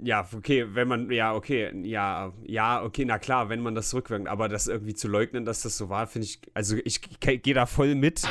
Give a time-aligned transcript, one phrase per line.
[0.00, 4.28] Ja, okay, wenn man, ja, okay, ja, ja, okay, na klar, wenn man das rückwirkend,
[4.28, 7.66] aber das irgendwie zu leugnen, dass das so war, finde ich, also ich gehe da
[7.66, 8.22] voll mit.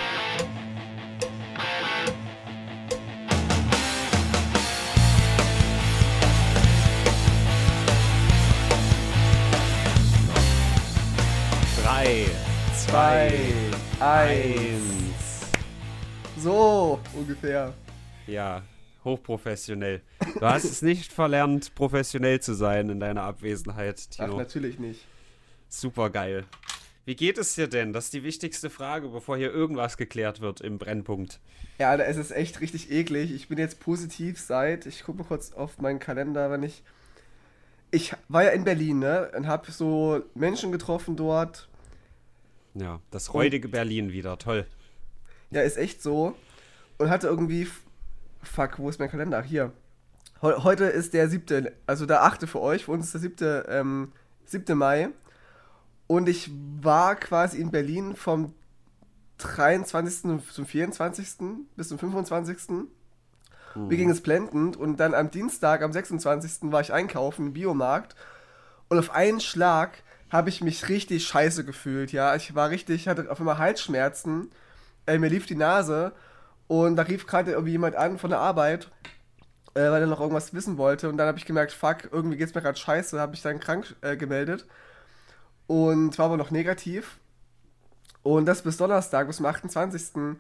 [11.84, 12.28] Drei,
[12.78, 13.34] zwei,
[14.00, 15.42] eins.
[16.38, 17.74] So, ungefähr.
[18.26, 18.62] Ja,
[19.08, 20.02] hochprofessionell.
[20.36, 24.34] Du hast es nicht verlernt, professionell zu sein in deiner Abwesenheit, Tino.
[24.34, 25.06] Ach, natürlich nicht.
[25.70, 26.46] Super geil.
[27.06, 27.94] Wie geht es dir denn?
[27.94, 31.40] Das ist die wichtigste Frage, bevor hier irgendwas geklärt wird im Brennpunkt.
[31.80, 33.34] Ja, Alter, es ist echt richtig eklig.
[33.34, 36.84] Ich bin jetzt positiv seit, ich gucke mal kurz auf meinen Kalender, wenn ich.
[37.92, 39.32] Ich war ja in Berlin, ne?
[39.38, 41.70] Und hab so Menschen getroffen dort.
[42.74, 44.68] Ja, das räudige Berlin wieder, toll.
[45.52, 46.36] Ja, ist echt so.
[46.98, 47.68] Und hatte irgendwie
[48.48, 49.42] Fuck, wo ist mein Kalender?
[49.42, 49.72] Hier.
[50.42, 54.12] Heute ist der siebte, also der achte für euch, für uns ist der siebte, ähm,
[54.46, 55.10] siebte Mai.
[56.06, 58.54] Und ich war quasi in Berlin vom
[59.40, 60.42] 23.
[60.52, 61.28] zum 24.
[61.76, 62.70] bis zum 25.
[62.70, 62.88] Mhm.
[63.88, 66.72] Mir ging es blendend und dann am Dienstag, am 26.
[66.72, 68.16] war ich einkaufen im Biomarkt
[68.90, 72.36] und auf einen Schlag habe ich mich richtig scheiße gefühlt, ja.
[72.36, 74.52] Ich war richtig, hatte auf einmal Halsschmerzen,
[75.06, 76.14] äh, mir lief die Nase
[76.68, 78.92] und da rief gerade irgendwie jemand an von der Arbeit,
[79.74, 81.10] äh, weil er noch irgendwas wissen wollte.
[81.10, 83.20] Und dann habe ich gemerkt, fuck, irgendwie geht es mir gerade scheiße.
[83.20, 84.66] Habe ich dann krank äh, gemeldet.
[85.68, 87.20] Und war aber noch negativ.
[88.24, 90.38] Und das bis Donnerstag, bis zum 28.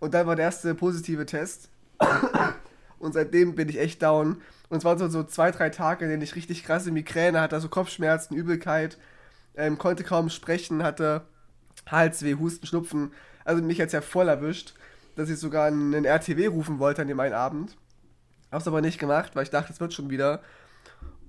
[0.00, 1.70] Und dann war der erste positive Test.
[2.98, 4.42] Und seitdem bin ich echt down.
[4.68, 7.56] Und es waren so, so zwei, drei Tage, in denen ich richtig krasse Migräne hatte,
[7.56, 8.98] also Kopfschmerzen, Übelkeit,
[9.56, 11.22] ähm, konnte kaum sprechen, hatte
[11.86, 13.12] Halsweh, Husten, Schnupfen.
[13.44, 14.74] Also mich jetzt ja voll erwischt
[15.20, 17.76] dass ich sogar einen RTW rufen wollte an dem einen Abend.
[18.50, 20.40] Hab's aber nicht gemacht, weil ich dachte, es wird schon wieder.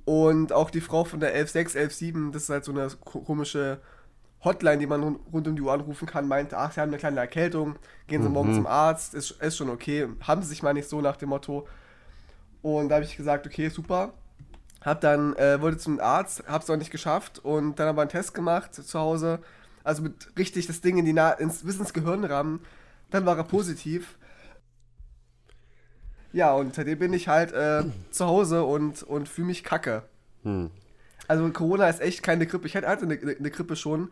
[0.06, 3.82] Und auch die Frau von der 116, 117, das ist halt so eine komische
[4.46, 7.20] Hotline, die man rund um die Uhr anrufen kann, meinte, ach, sie haben eine kleine
[7.20, 7.76] Erkältung,
[8.08, 8.34] gehen Sie mhm.
[8.34, 10.08] morgen zum Arzt, ist, ist schon okay.
[10.22, 11.68] Haben sie sich mal nicht so nach dem Motto.
[12.62, 14.14] Und da habe ich gesagt, okay, super.
[14.80, 18.34] Hab dann, äh, wollte zum Arzt, hab's auch nicht geschafft und dann aber einen Test
[18.34, 19.40] gemacht zu Hause.
[19.84, 22.62] Also mit richtig das Ding in die Na ins, bis ins Gehirn rammen.
[23.12, 24.18] Dann war er positiv.
[26.34, 30.04] Ja, und seitdem bin ich halt äh, zu Hause und, und fühle mich kacke.
[30.44, 30.72] Hm.
[31.28, 32.68] Also Corona ist echt keine Grippe.
[32.68, 34.12] Ich hatte eine, eine Grippe schon,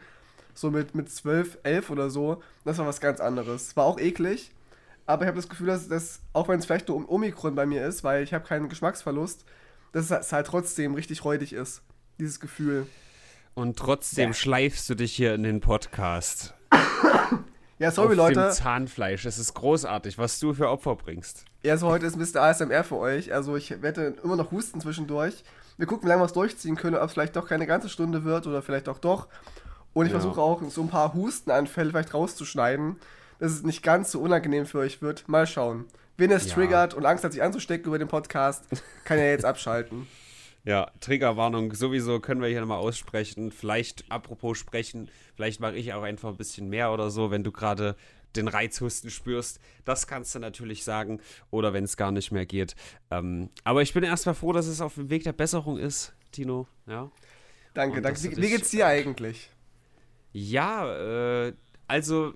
[0.54, 2.42] so mit, mit 12, 11 oder so.
[2.66, 3.76] Das war was ganz anderes.
[3.76, 4.52] War auch eklig,
[5.06, 7.66] aber ich habe das Gefühl, dass das, auch wenn es vielleicht nur um Omikron bei
[7.66, 9.44] mir ist, weil ich habe keinen Geschmacksverlust,
[9.92, 11.82] dass es halt trotzdem richtig räudig ist,
[12.20, 12.86] dieses Gefühl.
[13.54, 14.34] Und trotzdem ja.
[14.34, 16.54] schleifst du dich hier in den Podcast.
[17.80, 18.42] Ja, sorry, auf Leute.
[18.42, 19.24] Dem Zahnfleisch.
[19.24, 21.46] Das ist großartig, was du für Opfer bringst.
[21.64, 22.42] Ja, so heute ist Mr.
[22.42, 23.34] ASMR für euch.
[23.34, 25.46] Also ich werde immer noch husten zwischendurch.
[25.78, 28.26] Wir gucken, wie lange wir es durchziehen können, ob es vielleicht doch keine ganze Stunde
[28.26, 29.30] wird oder vielleicht auch doch.
[29.94, 30.20] Und ich ja.
[30.20, 32.98] versuche auch so ein paar Hustenanfälle vielleicht rauszuschneiden,
[33.40, 35.30] dass es nicht ganz so unangenehm für euch wird.
[35.30, 35.86] Mal schauen.
[36.18, 36.56] Wenn es ja.
[36.56, 38.66] triggert und Angst hat, sich anzustecken über den Podcast,
[39.06, 40.06] kann er jetzt abschalten.
[40.70, 43.52] Ja, Triggerwarnung sowieso können wir hier nochmal aussprechen.
[43.52, 47.52] Vielleicht, apropos sprechen, vielleicht mache ich auch einfach ein bisschen mehr oder so, wenn du
[47.52, 47.96] gerade
[48.36, 49.60] den Reizhusten spürst.
[49.84, 51.22] Das kannst du natürlich sagen.
[51.50, 52.76] Oder wenn es gar nicht mehr geht.
[53.10, 56.68] Ähm, aber ich bin erstmal froh, dass es auf dem Weg der Besserung ist, Tino.
[56.86, 57.10] Ja.
[57.74, 58.22] Danke, danke.
[58.22, 59.50] Wie, wie geht's dir eigentlich?
[60.34, 61.54] Ja, äh,
[61.88, 62.36] also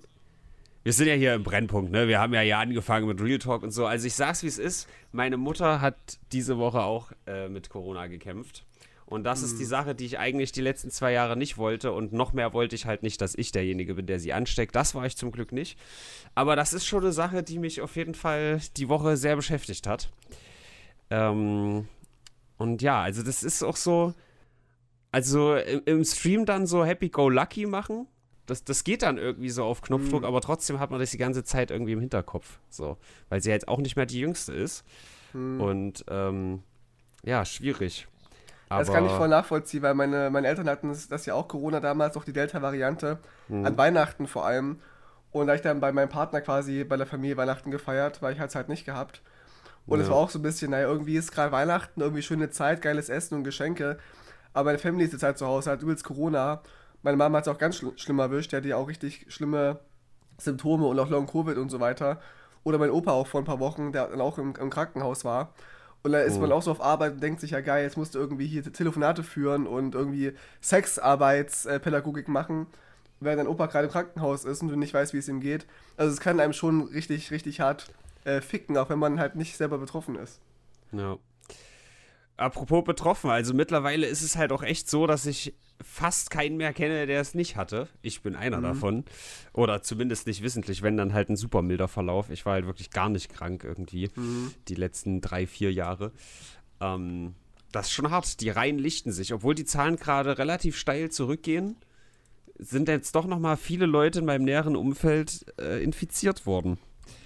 [0.83, 2.07] wir sind ja hier im Brennpunkt, ne?
[2.09, 3.85] Wir haben ja hier angefangen mit Real Talk und so.
[3.85, 4.89] Also ich sag's wie es ist.
[5.13, 8.65] Meine Mutter hat diese Woche auch äh, mit Corona gekämpft.
[9.05, 9.45] Und das mhm.
[9.45, 9.69] ist die mhm.
[9.69, 11.93] Sache, die ich eigentlich die letzten zwei Jahre nicht wollte.
[11.93, 14.75] Und noch mehr wollte ich halt nicht, dass ich derjenige bin, der sie ansteckt.
[14.75, 15.79] Das war ich zum Glück nicht.
[16.35, 19.87] Aber das ist schon eine Sache, die mich auf jeden Fall die Woche sehr beschäftigt
[19.87, 20.09] hat.
[21.09, 21.87] Ähm,
[22.57, 24.13] und ja, also das ist auch so.
[25.11, 28.07] Also im, im Stream dann so Happy Go Lucky machen
[28.45, 30.27] das, das geht dann irgendwie so auf Knopfdruck, mhm.
[30.27, 32.59] aber trotzdem hat man das die ganze Zeit irgendwie im Hinterkopf.
[32.69, 32.97] So,
[33.29, 34.83] weil sie jetzt auch nicht mehr die Jüngste ist.
[35.33, 35.61] Mhm.
[35.61, 36.63] Und ähm,
[37.23, 38.07] ja, schwierig.
[38.69, 41.47] Aber das kann ich voll nachvollziehen, weil meine, meine Eltern hatten das, das ja auch
[41.47, 43.65] Corona damals, auch die Delta-Variante, mhm.
[43.65, 44.79] an Weihnachten vor allem.
[45.31, 48.39] Und da ich dann bei meinem Partner quasi bei der Familie Weihnachten gefeiert, weil ich
[48.39, 49.21] halt halt nicht gehabt.
[49.85, 50.13] Und es ja.
[50.13, 53.35] war auch so ein bisschen, naja, irgendwie ist gerade Weihnachten, irgendwie schöne Zeit, geiles Essen
[53.35, 53.97] und Geschenke.
[54.53, 56.61] Aber meine Family ist jetzt halt zu Hause, hat übelst Corona.
[57.03, 58.51] Meine Mama hat es auch ganz schl schlimm erwischt.
[58.51, 59.79] Der hatte ja auch richtig schlimme
[60.37, 62.19] Symptome und auch Long-Covid und so weiter.
[62.63, 65.53] Oder mein Opa auch vor ein paar Wochen, der dann auch im, im Krankenhaus war.
[66.03, 66.41] Und da ist oh.
[66.41, 68.63] man auch so auf Arbeit und denkt sich, ja geil, jetzt musst du irgendwie hier
[68.63, 72.67] Telefonate führen und irgendwie Sexarbeitspädagogik machen,
[73.21, 75.65] während dein Opa gerade im Krankenhaus ist und du nicht weißt, wie es ihm geht.
[75.95, 77.87] Also es kann einem schon richtig, richtig hart
[78.25, 80.41] äh, ficken, auch wenn man halt nicht selber betroffen ist.
[80.91, 81.17] Ja.
[82.37, 86.73] apropos betroffen, also mittlerweile ist es halt auch echt so, dass ich fast keinen mehr
[86.73, 87.87] kenne, der es nicht hatte.
[88.01, 88.63] Ich bin einer mhm.
[88.63, 89.05] davon.
[89.53, 92.29] Oder zumindest nicht wissentlich, wenn dann halt ein super milder Verlauf.
[92.29, 94.53] Ich war halt wirklich gar nicht krank irgendwie mhm.
[94.67, 96.11] die letzten drei, vier Jahre.
[96.79, 97.35] Ähm,
[97.71, 98.39] das ist schon hart.
[98.41, 99.33] Die Reihen lichten sich.
[99.33, 101.75] Obwohl die Zahlen gerade relativ steil zurückgehen,
[102.57, 106.77] sind jetzt doch noch mal viele Leute in meinem näheren Umfeld äh, infiziert worden.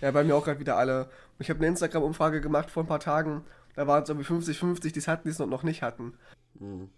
[0.02, 1.10] Ja, bei mir auch gerade wieder alle.
[1.40, 3.44] Ich habe eine Instagram-Umfrage gemacht vor ein paar Tagen.
[3.76, 6.14] Da waren es irgendwie 50-50, die es hatten, die es noch nicht hatten.
[6.60, 6.90] Mhm.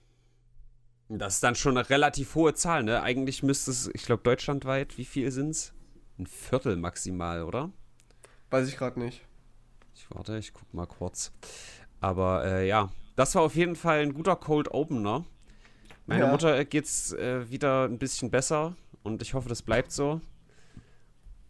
[1.09, 3.01] Das ist dann schon eine relativ hohe Zahl, ne?
[3.01, 5.73] Eigentlich müsste es, ich glaube, deutschlandweit, wie viel sind es?
[6.19, 7.71] Ein Viertel maximal, oder?
[8.51, 9.25] Weiß ich gerade nicht.
[9.95, 11.31] Ich warte, ich guck mal kurz.
[11.99, 15.25] Aber äh, ja, das war auf jeden Fall ein guter Cold Opener.
[16.05, 16.31] Meiner ja.
[16.31, 20.21] Mutter geht's äh, wieder ein bisschen besser und ich hoffe, das bleibt so.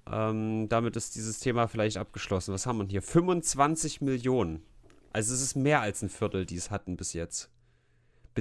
[0.09, 2.53] Ähm, damit ist dieses Thema vielleicht abgeschlossen.
[2.53, 3.01] Was haben wir hier?
[3.01, 4.63] 25 Millionen.
[5.11, 7.49] Also es ist mehr als ein Viertel, die es hatten bis jetzt.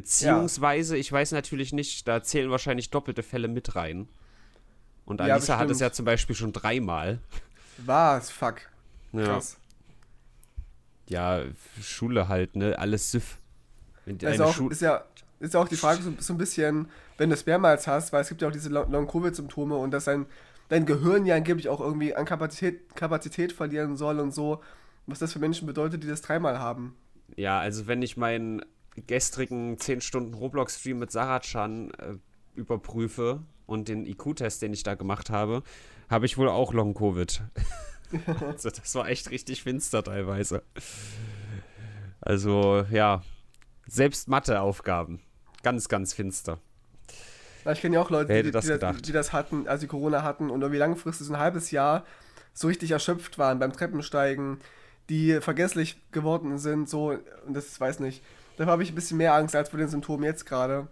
[0.00, 1.00] Beziehungsweise, ja.
[1.00, 4.08] ich weiß natürlich nicht, da zählen wahrscheinlich doppelte Fälle mit rein.
[5.04, 7.18] Und Alisa ja, hat es ja zum Beispiel schon dreimal.
[7.78, 8.30] Was?
[8.30, 8.60] Fuck.
[9.12, 9.56] Krass.
[11.08, 11.40] Ja.
[11.40, 11.50] ja,
[11.82, 12.78] Schule halt, ne?
[12.78, 13.38] Alles Süff.
[14.22, 15.04] Also auch, ist ja
[15.40, 18.28] ist auch die Frage so, so, ein bisschen, wenn du es mehrmals hast, weil es
[18.28, 20.26] gibt ja auch diese Long-Covid-Symptome und dass dein,
[20.68, 24.62] dein Gehirn ja angeblich auch irgendwie an Kapazität, Kapazität verlieren soll und so,
[25.06, 26.96] was das für Menschen bedeutet, die das dreimal haben.
[27.36, 28.62] Ja, also wenn ich meinen
[29.06, 32.14] gestrigen 10 Stunden Roblox-Stream mit Sarachan äh,
[32.54, 35.62] überprüfe und den IQ-Test, den ich da gemacht habe,
[36.08, 37.42] habe ich wohl auch Long-Covid.
[38.40, 40.62] also das war echt richtig finster teilweise.
[42.20, 43.22] Also, ja,
[43.86, 45.20] selbst Matheaufgaben.
[45.62, 46.58] Ganz, ganz finster.
[47.70, 50.50] ich kenne ja auch Leute, die das, die, die, das hatten, als sie Corona hatten
[50.50, 52.04] und irgendwie langfristig so ein halbes Jahr
[52.54, 54.58] so richtig erschöpft waren beim Treppensteigen,
[55.08, 57.16] die vergesslich geworden sind, so,
[57.46, 58.22] und das weiß nicht.
[58.58, 60.88] Da habe ich ein bisschen mehr Angst als vor den Symptomen jetzt gerade.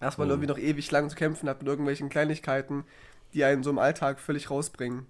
[0.00, 0.30] Dass man oh.
[0.32, 2.84] irgendwie noch ewig lang zu kämpfen hat mit irgendwelchen Kleinigkeiten,
[3.34, 5.04] die einen so im Alltag völlig rausbringen.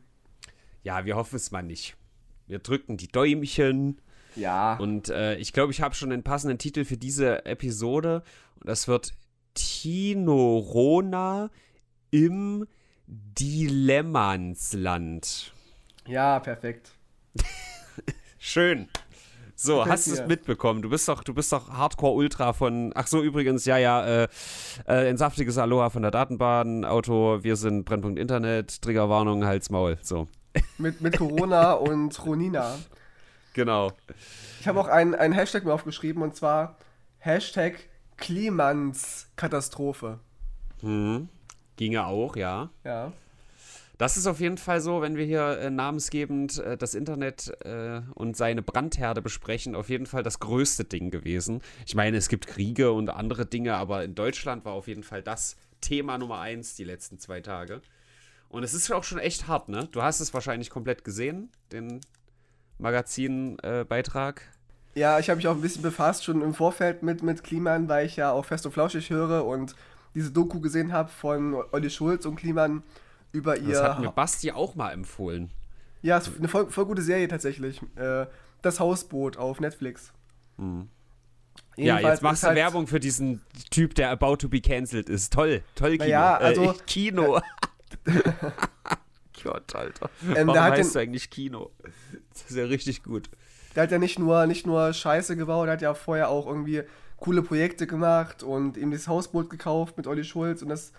[0.82, 1.94] Ja, wir hoffen es mal nicht.
[2.48, 4.00] Wir drücken die Däumchen.
[4.34, 4.76] Ja.
[4.76, 8.24] Und äh, ich glaube, ich habe schon den passenden Titel für diese Episode.
[8.58, 9.12] Und das wird
[9.54, 11.48] Tino Rona
[12.10, 12.66] im
[13.06, 15.52] Dilemmansland.
[16.06, 16.90] Ja, perfekt.
[18.38, 18.88] Schön.
[19.56, 20.82] So, Gefällt hast du es mitbekommen?
[20.82, 22.92] Du bist doch, du bist doch Hardcore-Ultra von.
[22.94, 24.28] Ach so, übrigens, ja, ja, äh,
[24.86, 29.96] äh, ein saftiges Aloha von der Datenbahn, Auto, wir sind Brennpunkt Internet, Triggerwarnung, Hals, Maul.
[30.02, 30.26] So.
[30.78, 32.78] Mit, mit Corona und Ronina.
[33.52, 33.92] Genau.
[34.60, 36.76] Ich habe auch einen, einen Hashtag mir aufgeschrieben und zwar
[37.18, 37.78] Hashtag
[38.16, 40.18] Klimans-Katastrophe.
[40.82, 41.28] Mhm.
[41.76, 42.70] Ginge auch, ja.
[42.84, 43.12] Ja.
[43.96, 48.00] Das ist auf jeden Fall so, wenn wir hier äh, namensgebend äh, das Internet äh,
[48.14, 51.62] und seine Brandherde besprechen, auf jeden Fall das größte Ding gewesen.
[51.86, 55.22] Ich meine, es gibt Kriege und andere Dinge, aber in Deutschland war auf jeden Fall
[55.22, 57.82] das Thema Nummer eins die letzten zwei Tage.
[58.48, 59.88] Und es ist auch schon echt hart, ne?
[59.92, 62.00] Du hast es wahrscheinlich komplett gesehen, den
[62.78, 64.42] Magazinbeitrag.
[64.94, 68.06] ja, ich habe mich auch ein bisschen befasst, schon im Vorfeld mit, mit Kliman, weil
[68.06, 69.74] ich ja auch Fest und Flauschig höre und
[70.14, 72.82] diese Doku gesehen habe von Olli Schulz und Kliman
[73.34, 73.74] über ihr.
[73.74, 75.50] Das hat mir Basti auch mal empfohlen.
[76.02, 77.80] Ja, ist eine voll, voll gute Serie tatsächlich.
[77.96, 78.26] Äh,
[78.62, 80.12] das Hausboot auf Netflix.
[80.56, 80.88] Mhm.
[81.76, 85.32] Ja, jetzt machst du halt Werbung für diesen Typ, der about to be cancelled ist.
[85.32, 86.04] Toll, toll Kino.
[86.04, 87.40] Ja, also, äh, Kino.
[89.42, 90.10] Gott, Alter.
[90.34, 91.70] Ähm, Warum heißt den, eigentlich Kino?
[92.32, 93.28] Das ist ja richtig gut.
[93.74, 96.82] Der hat ja nicht nur, nicht nur Scheiße gebaut, der hat ja vorher auch irgendwie
[97.16, 100.92] coole Projekte gemacht und ihm dieses Hausboot gekauft mit Olli Schulz und das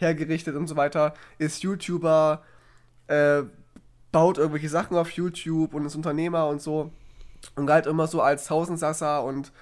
[0.00, 1.14] hergerichtet und so weiter.
[1.38, 2.42] Ist YouTuber,
[3.06, 3.42] äh,
[4.12, 6.92] baut irgendwelche Sachen auf YouTube und ist Unternehmer und so.
[7.54, 9.52] Und galt immer so als Tausendsasser und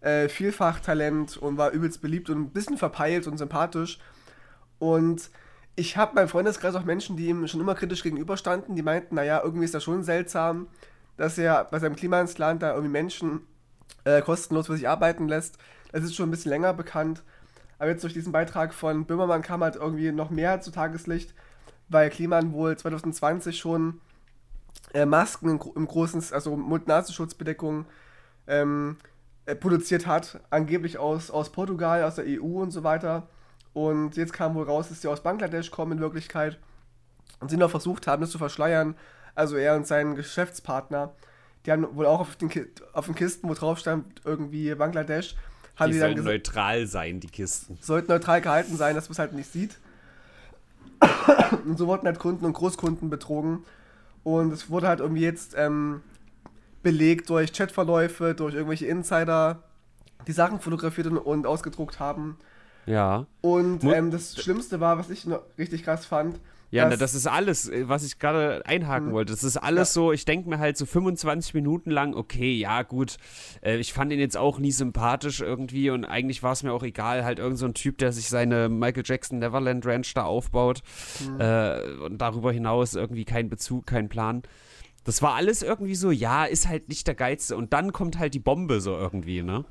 [0.00, 3.98] äh, Vielfachtalent und war übelst beliebt und ein bisschen verpeilt und sympathisch.
[4.78, 5.30] Und
[5.76, 9.40] ich habe beim Freundeskreis auch Menschen, die ihm schon immer kritisch gegenüberstanden, die meinten, naja,
[9.42, 10.68] irgendwie ist das schon seltsam,
[11.16, 13.40] dass er bei seinem Klimansland da irgendwie Menschen
[14.04, 15.58] äh, kostenlos für sich arbeiten lässt.
[15.92, 17.22] Das ist schon ein bisschen länger bekannt.
[17.78, 21.34] Aber jetzt durch diesen Beitrag von Böhmermann kam halt irgendwie noch mehr zu Tageslicht,
[21.88, 24.00] weil Kliman wohl 2020 schon
[24.92, 27.86] äh, Masken im, im, großen, also Mund-Nasenschutzbedeckung
[28.46, 28.96] ähm,
[29.46, 33.28] äh, produziert hat, angeblich aus, aus Portugal, aus der EU und so weiter.
[33.72, 36.58] Und jetzt kam wohl raus, dass die aus Bangladesch kommen in Wirklichkeit
[37.40, 38.94] und sie noch versucht haben, das zu verschleiern.
[39.34, 41.12] Also er und sein Geschäftspartner.
[41.66, 42.50] Die haben wohl auch auf den,
[42.92, 45.34] auf den Kisten, wo drauf stand, irgendwie Bangladesch,
[45.76, 47.78] haben die, die sollen neutral sein, die Kisten.
[47.80, 49.78] Sollten neutral gehalten sein, dass man es halt nicht sieht.
[51.64, 53.64] und so wurden halt Kunden und Großkunden betrogen.
[54.22, 56.02] Und es wurde halt irgendwie jetzt ähm,
[56.82, 59.62] belegt durch Chatverläufe, durch irgendwelche Insider,
[60.26, 62.38] die Sachen fotografiert und, und ausgedruckt haben.
[62.86, 63.26] Ja.
[63.40, 66.38] Und ähm, das Schlimmste war, was ich noch richtig krass fand.
[66.74, 69.32] Ja, dass- na, das ist alles, äh, was ich gerade einhaken wollte.
[69.32, 73.16] Das ist alles so, ich denke mir halt so 25 Minuten lang, okay, ja, gut.
[73.62, 76.82] Äh, ich fand ihn jetzt auch nie sympathisch irgendwie und eigentlich war es mir auch
[76.82, 80.82] egal, halt irgend so ein Typ, der sich seine Michael Jackson Neverland Ranch da aufbaut
[81.38, 84.42] äh, und darüber hinaus irgendwie kein Bezug, kein Plan.
[85.04, 87.56] Das war alles irgendwie so, ja, ist halt nicht der Geilste.
[87.56, 89.64] Und dann kommt halt die Bombe so irgendwie, ne?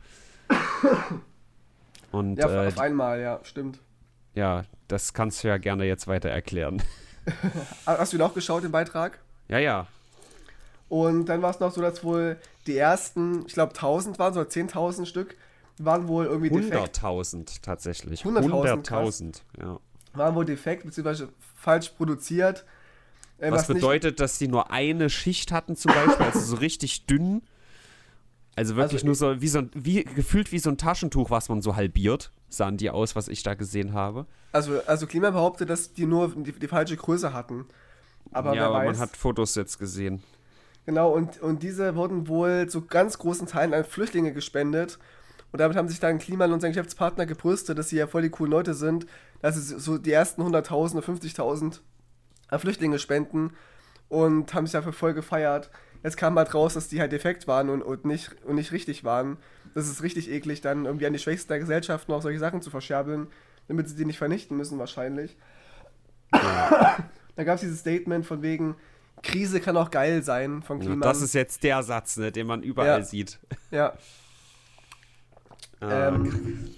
[2.12, 3.80] Und Ja, äh, auf einmal, ja, stimmt.
[4.36, 6.82] Ja, das kannst du ja gerne jetzt weiter erklären.
[7.86, 9.20] Hast du ihn auch geschaut, den Beitrag?
[9.48, 9.88] Ja, ja.
[10.90, 12.38] Und dann war es noch so, dass wohl
[12.68, 15.36] die ersten, ich glaube 1000 waren, so 10.000 Stück,
[15.80, 17.00] waren wohl irgendwie defekt.
[17.00, 18.24] 100.000 tatsächlich.
[18.24, 19.80] 100.000, 100.000, ja.
[20.14, 22.66] Waren wohl defekt, beziehungsweise falsch produziert.
[23.40, 27.08] Äh, Was, nicht- bedeutet, dass die nur eine Schicht hatten zum Beispiel, also so richtig
[27.08, 27.42] dünn?
[28.56, 31.50] Also wirklich Also nur so wie so ein, wie, gefühlt wie so ein Taschentuch, was
[31.50, 34.26] man so halbiert, sahen die aus, was ich da gesehen habe.
[34.52, 37.66] Also, also Klima behauptet, dass die nur die, die falsche Größe hatten.
[38.32, 38.98] Aber ja, wer aber weiß.
[38.98, 40.24] man hat Fotos jetzt gesehen.
[40.86, 45.00] Genau, und, und diese wurden wohl zu ganz großen Teilen an Flüchtlinge gespendet.
[45.52, 48.30] Und damit haben sich dann Kliman und sein Geschäftspartner gebrüstet, dass sie ja voll die
[48.30, 49.06] coolen Leute sind,
[49.42, 51.80] dass sie so die ersten 100.000 oder 50.000
[52.48, 53.52] an Flüchtlinge spenden
[54.10, 55.70] und haben sich dafür voll gefeiert.
[56.04, 59.04] Jetzt kam halt raus, dass die halt defekt waren und, und, nicht, und nicht richtig
[59.04, 59.38] waren.
[59.74, 62.70] Das ist richtig eklig, dann irgendwie an die Schwächsten der Gesellschaft noch solche Sachen zu
[62.70, 63.28] verscherbeln,
[63.68, 65.36] damit sie die nicht vernichten müssen wahrscheinlich.
[66.32, 68.76] da gab es dieses Statement von wegen,
[69.24, 71.02] Krise kann auch geil sein von Ja, Kliman.
[71.02, 73.06] das ist jetzt der Satz, ne, den man überall Ja.
[73.06, 73.40] sieht.
[73.72, 73.94] ja,
[75.82, 76.74] Ah, Ähm,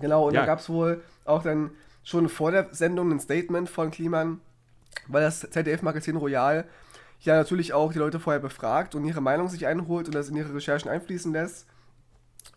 [0.00, 0.40] genau, und Ja.
[0.42, 1.70] da gab es wohl auch dann
[2.04, 4.40] schon vor der Sendung ein Statement von Kliman,
[5.08, 6.64] weil das ZDF-Magazin Royal
[7.20, 10.36] ja natürlich auch die Leute vorher befragt und ihre Meinung sich einholt und das in
[10.36, 11.66] ihre Recherchen einfließen lässt.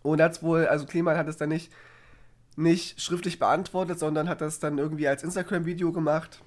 [0.01, 1.71] Und hat wohl, also Kliman hat es dann nicht,
[2.55, 6.41] nicht schriftlich beantwortet, sondern hat das dann irgendwie als Instagram-Video gemacht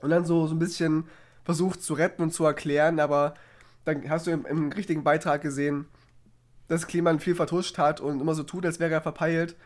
[0.00, 1.04] und dann so, so ein bisschen
[1.44, 3.34] versucht zu retten und zu erklären, aber
[3.84, 5.86] dann hast du im, im richtigen Beitrag gesehen,
[6.68, 9.56] dass Kliman viel vertuscht hat und immer so tut, als wäre er verpeilt,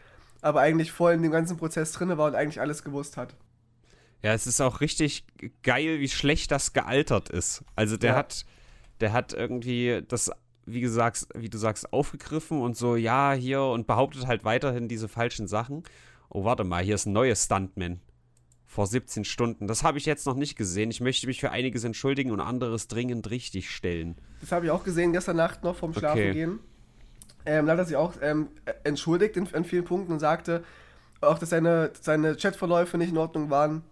[0.41, 3.35] aber eigentlich voll in dem ganzen Prozess drin war und eigentlich alles gewusst hat.
[4.23, 5.27] Ja, es ist auch richtig
[5.63, 7.63] geil, wie schlecht das gealtert ist.
[7.77, 8.17] Also der Ja.
[8.17, 8.47] hat,
[9.01, 10.31] der hat irgendwie das,
[10.67, 15.09] wie gesagt, wie du sagst, aufgegriffen und so, ja, hier und behauptet halt weiterhin diese
[15.09, 15.83] falschen Sachen.
[16.29, 18.01] Oh, warte mal, hier ist ein neues Stuntman.
[18.67, 19.69] Vor 17 Stunden.
[19.69, 20.91] Das habe ich jetzt noch nicht gesehen.
[20.91, 24.17] Ich möchte mich für einiges entschuldigen und anderes dringend richtig stellen.
[24.41, 26.33] Das habe ich auch gesehen gestern Nacht noch vom Schlafen Okay.
[26.33, 26.59] gehen.
[27.47, 28.49] Ähm, da hat er sich auch ähm,
[28.83, 30.65] entschuldigt in, in vielen Punkten und sagte
[31.21, 33.83] auch, dass seine, seine Chatverläufe nicht in Ordnung waren.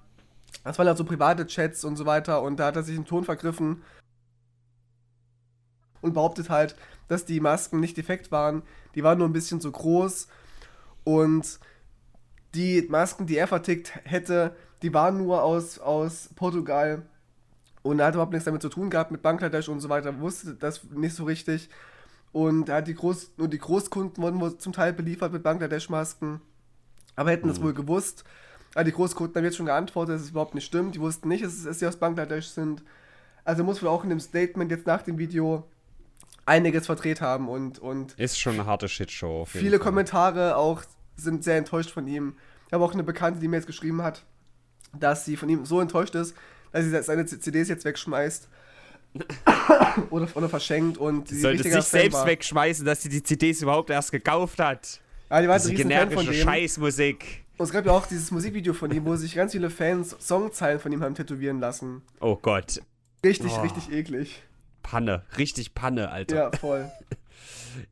[0.64, 3.04] Das waren halt so private Chats und so weiter und da hat er sich im
[3.04, 3.82] Ton vergriffen
[6.02, 6.76] und behauptet halt,
[7.08, 8.62] dass die Masken nicht defekt waren.
[8.94, 10.28] Die waren nur ein bisschen zu groß
[11.04, 11.58] und
[12.54, 17.02] die Masken, die er vertickt hätte, die waren nur aus, aus Portugal
[17.82, 20.54] und er hat überhaupt nichts damit zu tun gehabt, mit Bangladesch und so weiter, wusste
[20.54, 21.68] das nicht so richtig.
[22.32, 26.40] Und er hat die Groß nur die Großkunden wurden zum Teil beliefert mit Bangladesch-Masken,
[27.14, 28.24] aber hätten das wohl gewusst.
[28.74, 30.94] Aber die Großkunden haben jetzt schon geantwortet, dass es überhaupt nicht stimmt.
[30.94, 32.82] Die wussten nicht, dass sie aus Bangladesch sind.
[33.44, 35.68] Also muss wohl auch in dem Statement jetzt nach dem Video
[36.46, 39.44] einiges verdreht haben und, und Ist schon eine harte Shitshow.
[39.46, 39.78] Viele Fall.
[39.86, 40.82] Kommentare auch
[41.16, 42.34] sind sehr enttäuscht von ihm.
[42.66, 44.24] Ich habe auch eine Bekannte, die mir jetzt geschrieben hat,
[44.98, 46.34] dass sie von ihm so enttäuscht ist,
[46.72, 48.48] dass sie seine CDs jetzt wegschmeißt.
[50.10, 52.26] oder, oder verschenkt und Sie sollte sich Fan selbst war.
[52.26, 55.00] wegschmeißen, dass sie die CDs überhaupt erst gekauft hat.
[55.30, 56.32] Ja, die war Diese generische.
[56.32, 57.44] Scheißmusik.
[57.58, 60.80] Und es gab ja auch dieses Musikvideo von ihm, wo sich ganz viele Fans Songzeilen
[60.80, 62.00] von ihm haben tätowieren lassen.
[62.20, 62.80] Oh Gott.
[63.24, 63.60] Richtig, Oh.
[63.60, 64.42] richtig eklig.
[64.92, 65.22] Panne.
[65.38, 66.36] Richtig Panne, Alter.
[66.36, 66.90] Ja, voll.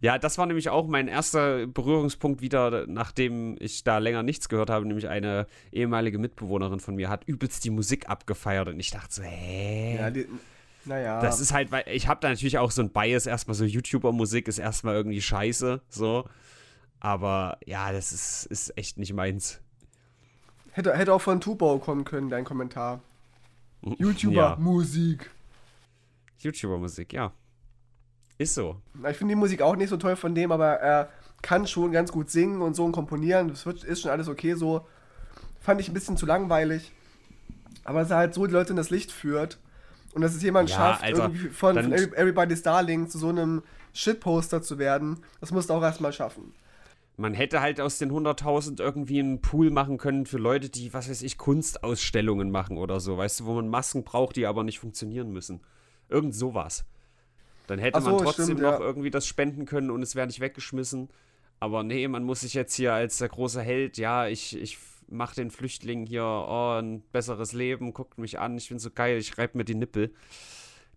[0.00, 4.68] Ja, das war nämlich auch mein erster Berührungspunkt wieder, nachdem ich da länger nichts gehört
[4.68, 4.84] habe.
[4.86, 9.22] Nämlich eine ehemalige Mitbewohnerin von mir hat übelst die Musik abgefeiert und ich dachte so,
[9.22, 9.96] hä?
[9.96, 10.26] Ja, die,
[10.84, 11.20] naja.
[11.22, 14.48] Das ist halt, weil ich habe da natürlich auch so ein Bias, erstmal so YouTuber-Musik
[14.48, 16.28] ist erstmal irgendwie scheiße, so.
[17.00, 19.60] Aber ja, das ist, ist echt nicht meins.
[20.72, 23.00] hätte, hätte auch von Tubo kommen können, dein Kommentar.
[23.82, 24.56] YouTuber, Ja.
[26.42, 27.32] YouTuber-Musik, ja.
[28.38, 28.76] Ist so.
[29.10, 31.10] Ich finde die Musik auch nicht so toll von dem, aber er
[31.42, 33.48] kann schon ganz gut singen und so und komponieren.
[33.48, 34.86] Das wird, ist schon alles okay so.
[35.60, 36.90] Fand ich ein bisschen zu langweilig.
[37.84, 39.58] Aber dass er halt so die Leute in das Licht führt
[40.14, 43.28] und dass es jemand Ja, schafft, Alter, irgendwie von, von Every- Everybody's Darling zu so
[43.28, 46.52] einem Shitposter zu werden, das musst du auch erstmal schaffen.
[47.16, 51.10] Man hätte halt aus den 100.000 irgendwie einen Pool machen können für Leute, die, was
[51.10, 53.18] weiß ich, Kunstausstellungen machen oder so.
[53.18, 55.60] Weißt du, wo man Masken braucht, die aber nicht funktionieren müssen.
[56.10, 56.84] Irgend sowas.
[57.66, 58.80] Dann hätte so, man trotzdem stimmt, noch ja.
[58.80, 61.08] irgendwie das spenden können und es wäre nicht weggeschmissen.
[61.60, 65.34] Aber nee, man muss sich jetzt hier als der große Held, ja, ich, ich mache
[65.34, 69.36] den Flüchtlingen hier oh, ein besseres Leben, guckt mich an, ich bin so geil, ich
[69.38, 70.12] reibe mir die Nippel.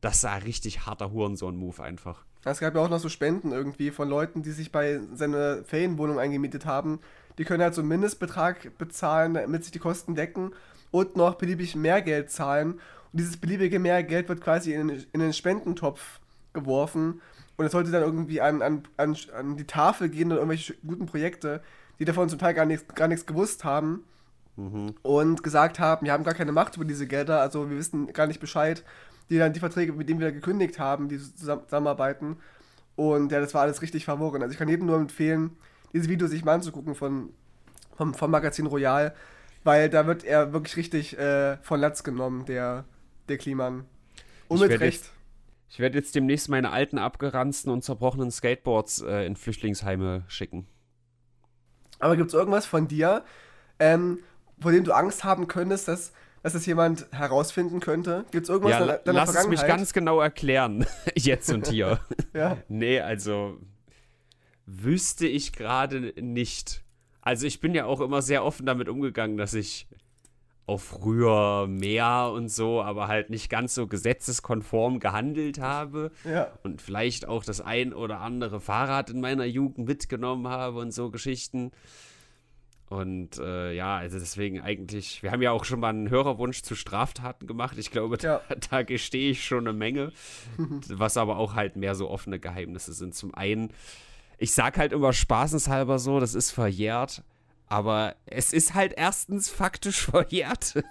[0.01, 2.25] Das war richtig harter Hurensohn-Move einfach.
[2.45, 6.19] Es gab ja auch noch so Spenden irgendwie von Leuten, die sich bei seiner Ferienwohnung
[6.19, 6.99] eingemietet haben.
[7.37, 10.51] Die können halt so einen Mindestbetrag bezahlen, damit sich die Kosten decken
[10.91, 12.79] und noch beliebig mehr Geld zahlen.
[13.13, 16.19] Und dieses beliebige mehr Geld wird quasi in, in den Spendentopf
[16.51, 17.21] geworfen.
[17.55, 21.05] Und es sollte dann irgendwie an, an, an, an die Tafel gehen oder irgendwelche guten
[21.05, 21.61] Projekte,
[21.99, 24.03] die davon zum Teil gar nichts, gar nichts gewusst haben.
[24.55, 24.95] Mhm.
[25.01, 28.27] Und gesagt haben, wir haben gar keine Macht über diese Gelder, also wir wissen gar
[28.27, 28.83] nicht Bescheid
[29.29, 32.37] die dann die Verträge, mit denen wir gekündigt haben, die zusammenarbeiten.
[32.95, 34.41] Und ja, das war alles richtig verworren.
[34.41, 35.57] Also ich kann jedem nur empfehlen,
[35.93, 37.29] diese Videos sich mal anzugucken von,
[37.95, 39.13] vom, vom Magazin Royal,
[39.63, 42.85] weil da wird er wirklich richtig äh, von Latz genommen, der,
[43.29, 43.85] der Kliman.
[44.47, 44.81] Und mit Recht.
[44.81, 45.11] Jetzt,
[45.69, 50.67] ich werde jetzt demnächst meine alten abgeranzten und zerbrochenen Skateboards äh, in Flüchtlingsheime schicken.
[51.99, 53.23] Aber gibt es irgendwas von dir,
[53.79, 54.19] ähm,
[54.59, 56.13] vor dem du Angst haben könntest, dass
[56.43, 58.25] dass es jemand herausfinden könnte?
[58.31, 62.01] Gibt es irgendwas ja, deiner, deiner lass es mich ganz genau erklären, jetzt und hier.
[62.33, 62.57] ja.
[62.67, 63.57] Nee, also
[64.65, 66.83] wüsste ich gerade nicht.
[67.21, 69.87] Also ich bin ja auch immer sehr offen damit umgegangen, dass ich
[70.65, 76.11] auch früher mehr und so, aber halt nicht ganz so gesetzeskonform gehandelt habe.
[76.23, 76.51] Ja.
[76.63, 81.11] Und vielleicht auch das ein oder andere Fahrrad in meiner Jugend mitgenommen habe und so
[81.11, 81.71] Geschichten.
[82.87, 86.75] Und äh, ja, also deswegen eigentlich, wir haben ja auch schon mal einen Hörerwunsch zu
[86.75, 87.77] Straftaten gemacht.
[87.77, 88.41] Ich glaube, ja.
[88.47, 90.11] da, da gestehe ich schon eine Menge,
[90.89, 93.15] was aber auch halt mehr so offene Geheimnisse sind.
[93.15, 93.71] Zum einen,
[94.37, 97.23] ich sag halt immer spaßenshalber so, das ist verjährt,
[97.73, 100.83] aber es ist halt erstens faktisch verjährt.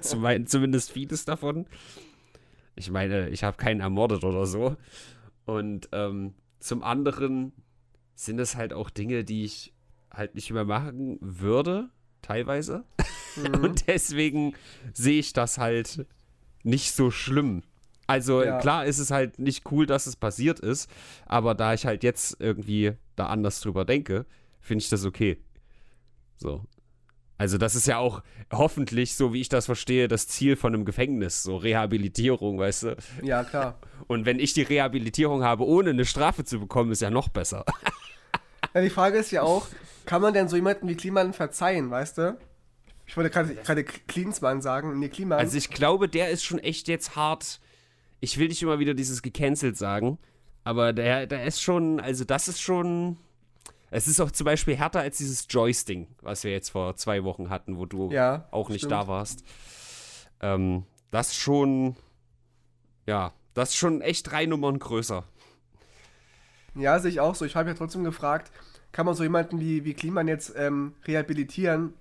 [0.00, 1.66] Zumindest vieles davon.
[2.76, 4.76] Ich meine, ich habe keinen ermordet oder so.
[5.46, 7.50] Und ähm, zum anderen
[8.14, 9.74] sind es halt auch Dinge, die ich
[10.12, 11.90] halt nicht mehr machen würde,
[12.22, 12.84] teilweise.
[13.36, 13.62] Mhm.
[13.62, 14.54] Und deswegen
[14.94, 16.06] sehe ich das halt
[16.64, 17.62] nicht so schlimm.
[18.08, 18.58] Also ja.
[18.58, 20.90] klar ist es halt nicht cool, dass es passiert ist,
[21.26, 24.24] aber da ich halt jetzt irgendwie da anders drüber denke,
[24.60, 25.38] finde ich das okay.
[26.38, 26.64] So.
[27.36, 28.22] Also das ist ja auch
[28.52, 32.96] hoffentlich, so wie ich das verstehe, das Ziel von einem Gefängnis, so Rehabilitierung, weißt du?
[33.22, 33.78] Ja, klar.
[34.08, 37.64] Und wenn ich die Rehabilitierung habe, ohne eine Strafe zu bekommen, ist ja noch besser.
[38.74, 39.66] Ja, die Frage ist ja auch,
[40.04, 42.38] kann man denn so jemanden wie Kliman verzeihen, weißt du?
[43.06, 44.98] Ich wollte gerade Klinsmann sagen.
[44.98, 45.38] Nee, Kliman.
[45.38, 47.60] Also ich glaube, der ist schon echt jetzt hart.
[48.20, 50.18] Ich will nicht immer wieder dieses gecancelt sagen,
[50.64, 53.16] aber der, der ist schon, also das ist schon.
[53.90, 57.48] Es ist auch zum Beispiel härter als dieses Joyce-Ding, was wir jetzt vor zwei Wochen
[57.48, 58.92] hatten, wo du ja, auch nicht stimmt.
[58.92, 59.44] da warst.
[60.40, 61.96] Ähm, das schon,
[63.06, 65.24] ja, das ist schon echt drei Nummern größer.
[66.74, 67.44] Ja, sehe ich auch so.
[67.44, 68.52] Ich habe ja trotzdem gefragt,
[68.92, 71.94] kann man so jemanden wie, wie Kliman jetzt ähm, rehabilitieren?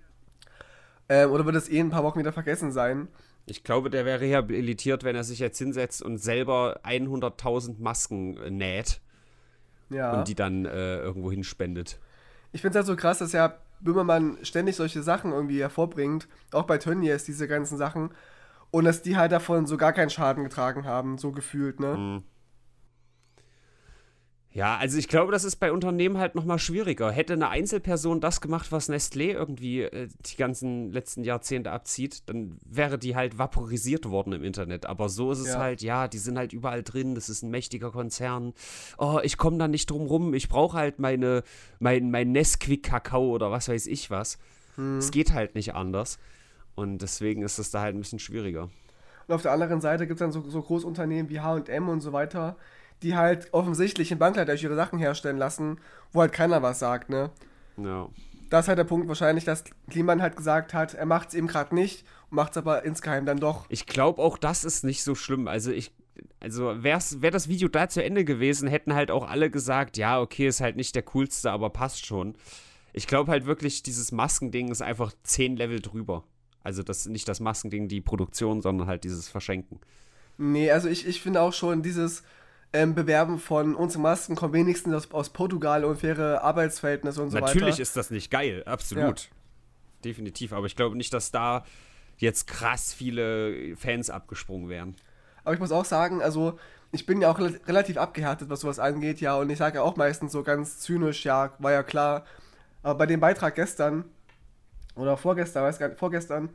[1.10, 3.08] Ähm, oder wird das eh in ein paar Wochen wieder vergessen sein?
[3.46, 9.00] Ich glaube, der wäre rehabilitiert, wenn er sich jetzt hinsetzt und selber 100.000 Masken näht.
[9.90, 10.14] Ja.
[10.14, 12.00] Und die dann äh, irgendwo hinspendet.
[12.52, 16.28] Ich finde es halt so krass, dass ja Böhmermann ständig solche Sachen irgendwie hervorbringt.
[16.52, 18.12] Auch bei Tönnies, diese ganzen Sachen.
[18.72, 21.96] Und dass die halt davon so gar keinen Schaden getragen haben, so gefühlt, ne?
[21.96, 22.24] Mhm.
[24.58, 27.12] Ja, also ich glaube, das ist bei Unternehmen halt nochmal schwieriger.
[27.12, 32.58] Hätte eine Einzelperson das gemacht, was Nestlé irgendwie äh, die ganzen letzten Jahrzehnte abzieht, dann
[32.66, 34.88] wäre die halt vaporisiert worden im Internet.
[34.88, 35.60] Aber so ist es ja.
[35.60, 38.56] halt, ja, die sind halt überall drin, das ist ein mächtiger Konzern.
[38.98, 41.44] Oh, ich komme da nicht drum rum, ich brauche halt meine,
[41.78, 44.40] mein, mein Nesquik-Kakao oder was weiß ich was.
[44.74, 44.98] Hm.
[44.98, 46.18] Es geht halt nicht anders.
[46.74, 48.72] Und deswegen ist es da halt ein bisschen schwieriger.
[49.28, 52.12] Und auf der anderen Seite gibt es dann so, so Großunternehmen wie HM und so
[52.12, 52.56] weiter,
[53.04, 55.80] die halt offensichtlich in Bangladesch ihre Sachen herstellen lassen,
[56.12, 57.32] wo halt keiner was sagt, ne?
[57.78, 58.10] Ja.
[58.50, 61.48] Das ist halt der Punkt wahrscheinlich, dass Kliman halt gesagt hat, er macht es eben
[61.48, 63.66] gerade nicht und macht es aber insgeheim dann doch.
[63.70, 65.48] Ich glaube auch, das ist nicht so schlimm.
[65.48, 65.92] Also ich,
[66.40, 70.20] also wäre wär das Video da zu Ende gewesen, hätten halt auch alle gesagt, ja,
[70.20, 72.36] okay, ist halt nicht der coolste, aber passt schon.
[72.94, 76.24] Ich glaube halt wirklich, dieses Maskending ist einfach zehn Level drüber.
[76.64, 79.80] Also das nicht das Maskending, die Produktion, sondern halt dieses Verschenken.
[80.38, 82.24] Nee, also ich, ich finde auch schon dieses,
[82.74, 87.38] ähm, bewerben von unsere Masken kommen wenigstens aus, aus Portugal und faire Arbeitsverhältnisse und so
[87.38, 87.66] Natürlich weiter.
[87.66, 89.22] Natürlich ist das nicht geil, absolut.
[89.22, 89.30] Ja.
[90.04, 91.66] Definitiv, aber ich glaube nicht, dass da
[92.18, 94.96] jetzt krass viele Fans abgesprungen wären.
[95.44, 96.60] Aber ich muss auch sagen, also
[96.92, 99.96] ich bin ja auch relativ abgehärtet, was sowas angeht, ja, und ich sage ja auch
[99.96, 102.26] meistens so ganz zynisch, ja, war ja klar.
[102.84, 104.06] Aber bei dem Beitrag gestern
[104.96, 106.50] oder vorgestern, weiß gar nicht, vorgestern,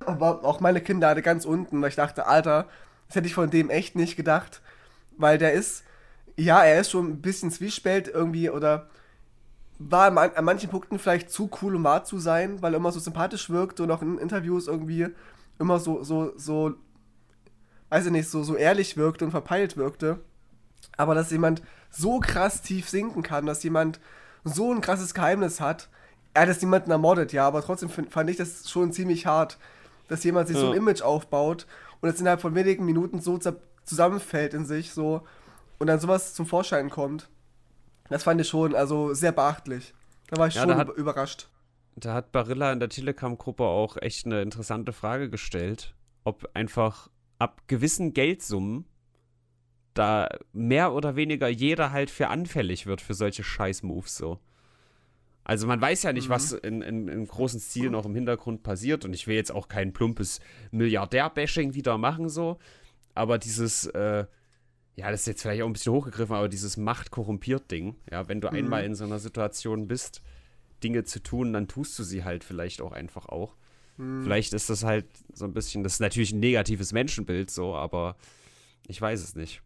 [0.00, 2.66] war auch meine Kinder alle ganz unten, weil ich dachte, Alter,
[3.06, 4.62] das hätte ich von dem echt nicht gedacht
[5.16, 5.84] weil der ist,
[6.36, 8.88] ja, er ist schon ein bisschen zwiespält irgendwie oder
[9.78, 12.92] war an, an manchen Punkten vielleicht zu cool, um wahr zu sein, weil er immer
[12.92, 15.08] so sympathisch wirkte und auch in Interviews irgendwie
[15.58, 16.74] immer so, so, so,
[17.90, 20.20] weiß ich nicht, so, so ehrlich wirkte und verpeilt wirkte.
[20.96, 24.00] Aber dass jemand so krass tief sinken kann, dass jemand
[24.44, 25.88] so ein krasses Geheimnis hat,
[26.34, 29.58] er hat jetzt niemanden ermordet, ja, aber trotzdem fand ich das schon ziemlich hart,
[30.08, 30.62] dass jemand sich ja.
[30.62, 31.66] so ein Image aufbaut
[32.00, 33.38] und jetzt innerhalb von wenigen Minuten so
[33.86, 35.22] zusammenfällt in sich, so,
[35.78, 37.28] und dann sowas zum Vorschein kommt.
[38.08, 39.94] Das fand ich schon, also sehr beachtlich.
[40.28, 41.48] Da war ich ja, schon hat, überrascht.
[41.96, 45.94] Da hat Barilla in der Telegram-Gruppe auch echt eine interessante Frage gestellt,
[46.24, 48.86] ob einfach ab gewissen Geldsummen
[49.94, 54.38] da mehr oder weniger jeder halt für anfällig wird für solche Scheiß-Moves so.
[55.42, 56.32] Also man weiß ja nicht, mhm.
[56.32, 59.68] was in, in, in, großen Stil noch im Hintergrund passiert und ich will jetzt auch
[59.68, 60.40] kein plumpes
[60.72, 62.58] Milliardär-Bashing wieder machen so,
[63.16, 64.26] aber dieses, äh,
[64.96, 68.48] ja, das ist jetzt vielleicht auch ein bisschen hochgegriffen, aber dieses Macht-korrumpiert-Ding, ja, wenn du
[68.48, 68.54] mhm.
[68.54, 70.22] einmal in so einer Situation bist,
[70.82, 73.56] Dinge zu tun, dann tust du sie halt vielleicht auch einfach auch.
[73.96, 74.22] Mhm.
[74.22, 78.16] Vielleicht ist das halt so ein bisschen, das ist natürlich ein negatives Menschenbild so, aber
[78.86, 79.62] ich weiß es nicht.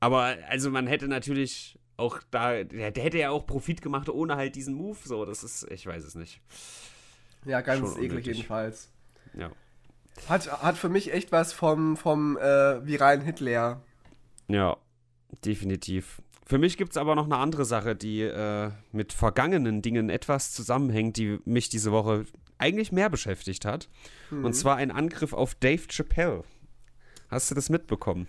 [0.00, 4.36] Aber also man hätte natürlich auch da, der, der, hätte ja auch Profit gemacht ohne
[4.36, 6.40] halt diesen Move, so, das ist, ich weiß es nicht.
[7.44, 8.92] Ja, ganz Schon eklig jedenfalls.
[9.36, 9.50] Ja.
[10.28, 13.82] Hat, hat für mich echt was vom, vom äh, viralen Hitler.
[14.48, 14.76] Ja,
[15.44, 16.22] definitiv.
[16.46, 20.52] Für mich gibt es aber noch eine andere Sache, die äh, mit vergangenen Dingen etwas
[20.52, 22.24] zusammenhängt, die mich diese Woche
[22.56, 23.88] eigentlich mehr beschäftigt hat.
[24.30, 24.46] Mhm.
[24.46, 26.44] Und zwar ein Angriff auf Dave Chappelle.
[27.30, 28.26] Hast du das mitbekommen?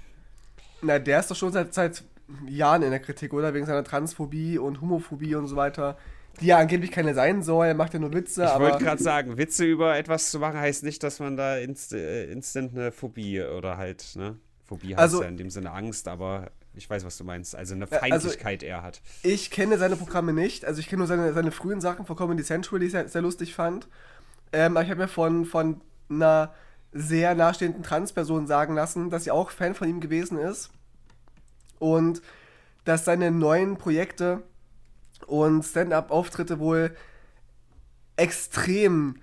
[0.82, 2.04] Na, der ist doch schon seit, seit
[2.48, 3.54] Jahren in der Kritik, oder?
[3.54, 5.98] Wegen seiner Transphobie und Homophobie und so weiter.
[6.42, 8.46] Die ja angeblich keine sein soll, er macht ja nur Witze.
[8.46, 11.94] Ich wollte gerade sagen, Witze über etwas zu machen heißt nicht, dass man da inst
[11.94, 14.38] äh, instant eine Phobie oder halt, ne?
[14.66, 17.56] Phobie heißt also, ja in dem Sinne Angst, aber ich weiß, was du meinst.
[17.56, 19.02] Also eine also Feindlichkeit also, eher hat.
[19.24, 20.66] Ich kenne seine Programme nicht.
[20.66, 23.22] Also ich kenne nur seine, seine frühen Sachen von Comedy Central, die ich sehr, sehr
[23.22, 23.88] lustig fand.
[24.54, 26.54] Ähm, aber ich habe mir von, von einer
[26.92, 30.72] sehr nahestehenden Transperson sagen lassen, dass sie auch Fan von ihm gewesen ist.
[31.80, 32.22] Und
[32.86, 34.44] dass seine neuen Projekte
[35.30, 36.96] und Stand-up-Auftritte wohl
[38.18, 39.16] extrem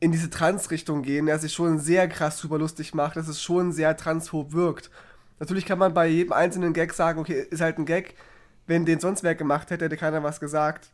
[0.00, 3.72] in diese Trans-Richtung gehen, er sich schon sehr krass drüber lustig macht, dass es schon
[3.72, 4.90] sehr transphob wirkt.
[5.38, 8.14] Natürlich kann man bei jedem einzelnen Gag sagen, okay, ist halt ein Gag.
[8.66, 10.90] Wenn den sonst wer gemacht hätte, hätte keiner was gesagt.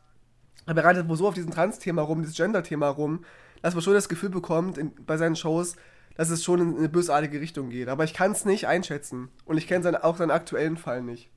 [0.67, 3.25] Aber er reitet wohl so auf diesem Trans-Thema rum, dieses Gender-Thema rum,
[3.63, 5.77] dass man schon das Gefühl bekommt in, bei seinen Shows,
[6.17, 7.89] dass es schon in eine bösartige Richtung geht.
[7.89, 9.29] Aber ich kann es nicht einschätzen.
[9.45, 11.31] Und ich kenne auch seinen aktuellen Fall nicht.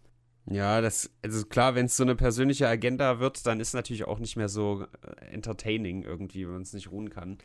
[0.51, 4.17] Ja, das, also klar, wenn es so eine persönliche Agenda wird, dann ist natürlich auch
[4.17, 7.37] nicht mehr so äh, entertaining irgendwie, wenn man es nicht ruhen kann,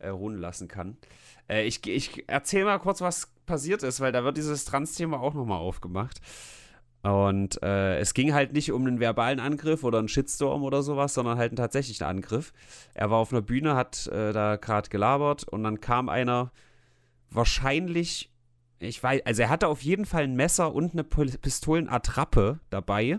[0.00, 0.96] äh, ruhen lassen kann.
[1.48, 5.34] Äh, ich ich erzähle mal kurz, was passiert ist, weil da wird dieses Trans-Thema auch
[5.34, 6.20] nochmal aufgemacht.
[7.02, 11.14] Und äh, es ging halt nicht um einen verbalen Angriff oder einen Shitstorm oder sowas,
[11.14, 12.52] sondern halt einen tatsächlichen Angriff.
[12.92, 16.50] Er war auf einer Bühne, hat äh, da gerade gelabert und dann kam einer
[17.30, 18.32] wahrscheinlich
[18.80, 23.18] ich weiß, also er hatte auf jeden Fall ein Messer und eine Pistolenattrappe dabei.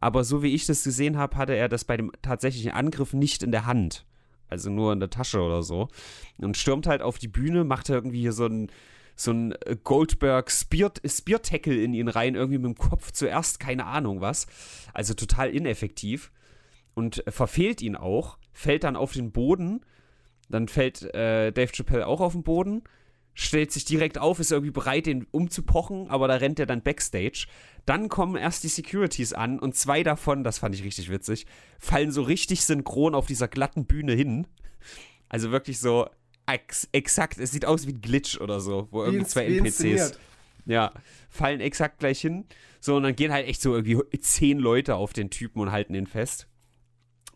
[0.00, 3.42] Aber so wie ich das gesehen habe, hatte er das bei dem tatsächlichen Angriff nicht
[3.42, 4.04] in der Hand.
[4.48, 5.88] Also nur in der Tasche oder so.
[6.38, 8.70] Und stürmt halt auf die Bühne, macht irgendwie hier so ein,
[9.14, 13.86] so ein Goldberg Spear, Spear Tackle in ihn rein, irgendwie mit dem Kopf zuerst, keine
[13.86, 14.46] Ahnung was.
[14.94, 16.30] Also total ineffektiv.
[16.94, 19.84] Und verfehlt ihn auch, fällt dann auf den Boden.
[20.48, 22.82] Dann fällt äh, Dave Chappelle auch auf den Boden
[23.40, 27.46] stellt sich direkt auf, ist irgendwie bereit, den umzupochen, aber da rennt er dann backstage.
[27.86, 31.46] Dann kommen erst die Securities an und zwei davon, das fand ich richtig witzig,
[31.78, 34.48] fallen so richtig synchron auf dieser glatten Bühne hin.
[35.28, 36.08] Also wirklich so
[36.46, 40.18] ex exakt, es sieht aus wie ein Glitch oder so, wo irgendwie zwei NPCs.
[40.66, 40.92] Ja,
[41.30, 42.44] fallen exakt gleich hin.
[42.80, 45.94] So, und dann gehen halt echt so irgendwie zehn Leute auf den Typen und halten
[45.94, 46.48] ihn fest.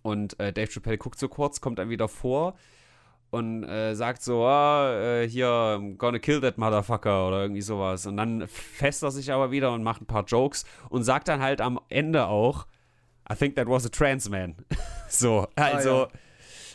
[0.03, 2.57] Und äh, Dave Chappelle guckt so kurz, kommt dann wieder vor,
[3.33, 8.05] und äh, sagt so, ah, äh, hier, I'm gonna kill that motherfucker oder irgendwie sowas.
[8.05, 11.40] Und dann fässt er sich aber wieder und macht ein paar Jokes und sagt dann
[11.40, 12.66] halt am Ende auch,
[13.31, 14.57] I think that was a trans man.
[15.09, 16.11] so, also, ah,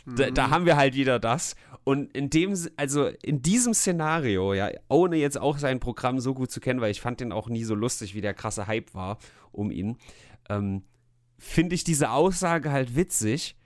[0.06, 0.14] ja.
[0.16, 0.50] da, da, mhm.
[0.50, 1.54] haben wir halt wieder das.
[1.84, 6.50] Und in dem, also in diesem Szenario, ja, ohne jetzt auch sein Programm so gut
[6.50, 9.18] zu kennen, weil ich fand den auch nie so lustig, wie der krasse Hype war
[9.52, 9.96] um ihn,
[10.48, 10.82] ähm,
[11.38, 13.57] finde ich diese Aussage halt witzig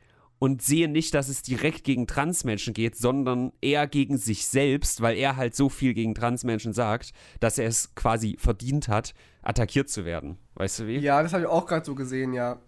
[0.43, 5.17] und sehe nicht, dass es direkt gegen Transmenschen geht, sondern eher gegen sich selbst, weil
[5.17, 10.05] er halt so viel gegen Transmenschen sagt, dass er es quasi verdient hat, attackiert zu
[10.05, 10.39] werden.
[10.55, 10.99] Weißt du wie?
[10.99, 12.61] Ja, das habe ich auch gerade so gesehen, ja.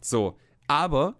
[0.00, 1.14] So, aber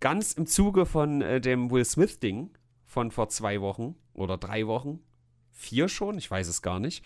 [0.00, 2.48] ganz im Zuge von äh, dem Will Smith-Ding
[2.86, 5.00] von vor zwei Wochen oder drei Wochen,
[5.50, 7.04] vier schon, ich weiß es gar nicht,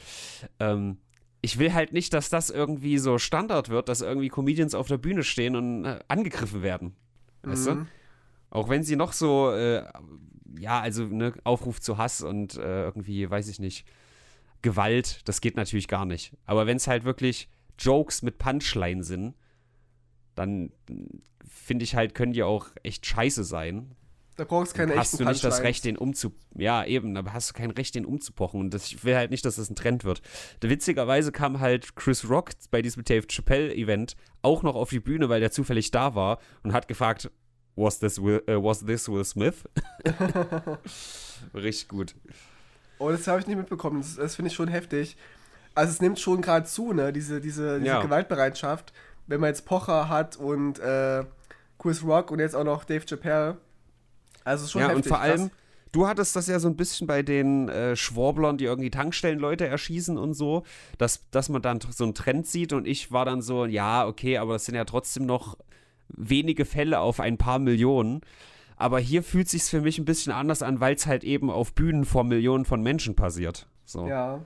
[0.61, 0.98] ähm,
[1.40, 4.98] ich will halt nicht, dass das irgendwie so Standard wird, dass irgendwie Comedians auf der
[4.98, 6.94] Bühne stehen und äh, angegriffen werden.
[7.42, 7.87] Weißt du?
[8.50, 9.84] Auch wenn sie noch so, äh,
[10.58, 13.87] ja, also ne, Aufruf zu Hass und äh, irgendwie, weiß ich nicht,
[14.62, 16.37] Gewalt, das geht natürlich gar nicht.
[16.44, 19.34] Aber wenn es halt wirklich Jokes mit Punchline sind,
[20.34, 20.72] dann
[21.46, 23.94] finde ich halt, können die auch echt scheiße sein.
[24.37, 25.62] Da brauchst du keine hast du nicht das.
[25.62, 26.32] Recht, den umzu...
[26.56, 28.61] Ja, eben, aber hast du kein Recht, den umzupochen.
[28.61, 30.22] Und das, ich will halt nicht, dass das ein Trend wird.
[30.61, 35.40] Witzigerweise kam halt Chris Rock bei diesem Dave Chappelle-Event auch noch auf die Bühne, weil
[35.40, 37.32] der zufällig da war und hat gefragt,
[37.79, 39.64] was this Will, äh, was this Will Smith?
[41.55, 42.14] Richtig gut.
[42.99, 44.01] Oh, das habe ich nicht mitbekommen.
[44.01, 45.17] Das, das finde ich schon heftig.
[45.75, 48.03] Also es nimmt schon gerade zu, ne, diese, diese, diese Ja.
[48.03, 48.93] Gewaltbereitschaft.
[49.27, 51.25] Wenn man jetzt Pocher hat und äh,
[51.79, 53.59] Chris Rock und jetzt auch noch Dave Chappelle.
[54.45, 55.05] Also es ist schon ja, heftig.
[55.05, 55.51] und vor allem, krass.
[55.93, 60.17] du hattest das ja so ein bisschen bei den äh, Schworblern, die irgendwie Tankstellenleute erschießen
[60.19, 60.64] und so,
[60.97, 64.38] dass, dass man dann so einen Trend sieht und ich war dann so, ja, okay,
[64.38, 65.59] aber das sind ja trotzdem noch
[66.09, 68.21] wenige Fälle auf ein paar Millionen.
[68.77, 71.75] Aber hier fühlt sich's für mich ein bisschen anders an, weil es halt eben auf
[71.75, 73.66] Bühnen vor Millionen von Menschen passiert.
[73.85, 74.07] So.
[74.07, 74.44] Ja.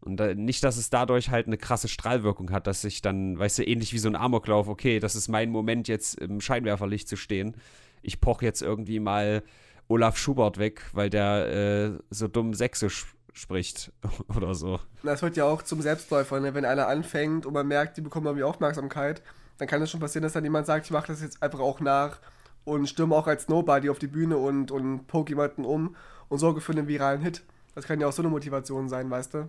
[0.00, 3.58] Und äh, nicht, dass es dadurch halt eine krasse Strahlwirkung hat, dass ich dann, weißt
[3.58, 7.16] du, ähnlich wie so ein Amoklauf, okay, das ist mein Moment, jetzt im Scheinwerferlicht zu
[7.16, 7.56] stehen.
[8.02, 9.42] Ich poch jetzt irgendwie mal
[9.88, 13.92] Olaf Schubert weg, weil der äh, so dumm Sächsisch spricht
[14.36, 14.80] oder so.
[15.02, 16.54] Das wird ja auch zum Selbstläufer, ne?
[16.54, 19.22] wenn einer anfängt und man merkt, die bekommen irgendwie Aufmerksamkeit,
[19.58, 21.80] dann kann es schon passieren, dass dann jemand sagt, ich mache das jetzt einfach auch
[21.80, 22.20] nach
[22.64, 25.96] und stürme auch als Nobody auf die Bühne und, und poke jemanden um
[26.28, 27.44] und sorge für einen viralen Hit.
[27.74, 29.48] Das kann ja auch so eine Motivation sein, weißt du?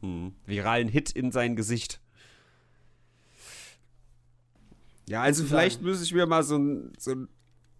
[0.00, 0.34] Hm.
[0.46, 2.00] Viralen Hit in sein Gesicht.
[5.08, 7.28] Ja, also vielleicht muss ich mir mal so ein, so ein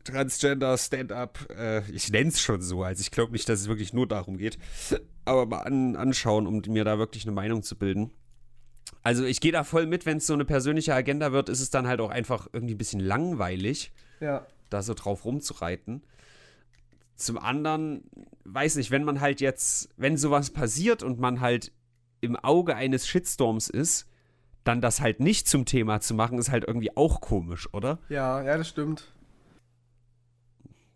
[0.03, 3.93] Transgender Stand-up, äh, ich nenne es schon so, also ich glaube nicht, dass es wirklich
[3.93, 4.59] nur darum geht,
[5.25, 8.11] aber mal an, anschauen, um mir da wirklich eine Meinung zu bilden.
[9.03, 11.71] Also ich gehe da voll mit, wenn es so eine persönliche Agenda wird, ist es
[11.71, 14.47] dann halt auch einfach irgendwie ein bisschen langweilig, Ja.
[14.69, 16.03] da so drauf rumzureiten.
[17.17, 18.05] Zum anderen,
[18.45, 21.73] weiß nicht, wenn man halt jetzt, wenn sowas passiert und man halt
[22.21, 24.07] im Auge eines Shitstorms ist,
[24.65, 27.99] dann das halt nicht zum Thema zu machen, ist halt irgendwie auch komisch, oder?
[28.11, 29.11] Ja, ja, das stimmt.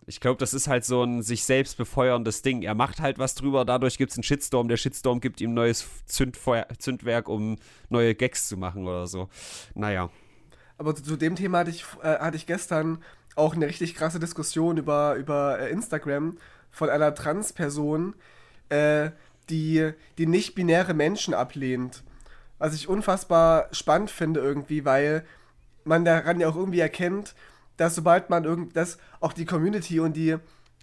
[0.07, 2.63] Ich glaube, das ist halt so ein sich selbst befeuerndes Ding.
[2.63, 4.69] Er macht halt was drüber, dadurch gibt es einen Shitstorm.
[4.69, 7.57] Der Shitstorm gibt ihm neues Zündfeuer, Zündwerk, um
[7.89, 9.29] neue Gags zu machen oder so.
[9.75, 10.11] Naja.
[10.77, 13.03] Aber zu, dem Thema hatte ich, äh, hatte ich gestern
[13.37, 16.37] auch eine richtig krasse Diskussion über, über äh, Instagram
[16.71, 18.15] von einer Transperson,
[18.69, 19.11] äh,
[19.49, 22.03] die, die nicht-binäre Menschen ablehnt.
[22.59, 25.25] Was ich unfassbar spannend finde irgendwie, weil
[25.85, 27.35] man daran ja auch irgendwie erkennt,
[27.77, 30.37] dass sobald man irgend, dass auch die Community und die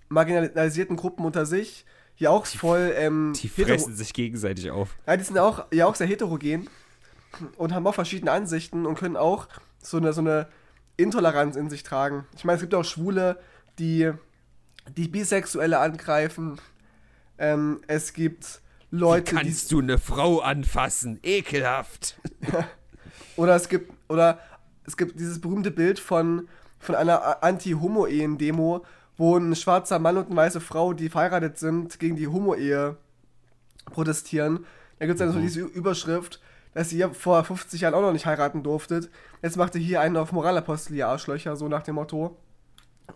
[0.10, 4.96] marginalisierten Gruppen unter sich hier auch voll ähm, Die fressen sich gegenseitig auf.
[5.08, 6.70] ja, die sind auch, ja auch sehr heterogen
[7.58, 9.48] und haben auch verschiedene Ansichten und können auch
[9.82, 10.48] so eine, so eine
[10.98, 12.26] Intoleranz in sich tragen.
[12.36, 13.40] Ich meine, es gibt auch Schwule,
[13.80, 14.12] die,
[14.96, 16.60] die Bisexuelle angreifen.
[17.38, 19.42] Ähm, es gibt Leute, die.
[19.42, 21.20] Kannst du eine Frau anfassen?
[21.24, 22.20] Ekelhaft.
[23.36, 24.40] Oder es gibt, oder
[24.86, 26.48] es gibt dieses berühmte Bild von,
[26.82, 28.84] von einer Anti-Homo-Ehen-Demo,
[29.18, 32.98] wo ein schwarzer Mann und eine weiße Frau, die verheiratet sind, gegen die Homo-Ehe
[33.86, 34.66] protestieren.
[35.00, 36.42] Da gibt es dann so diese Überschrift,
[36.74, 39.10] dass ihr vor 50 Jahren auch noch nicht heiraten durftet.
[39.42, 42.38] Jetzt macht ihr hier einen auf Moralapostel, ihr Arschlöcher, so nach dem Motto.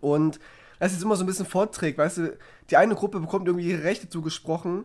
[0.02, 0.40] Und
[0.80, 2.38] das ist immer so ein bisschen vorträgt, weißt du,
[2.70, 4.84] die eine Gruppe bekommt irgendwie ihre Rechte zugesprochen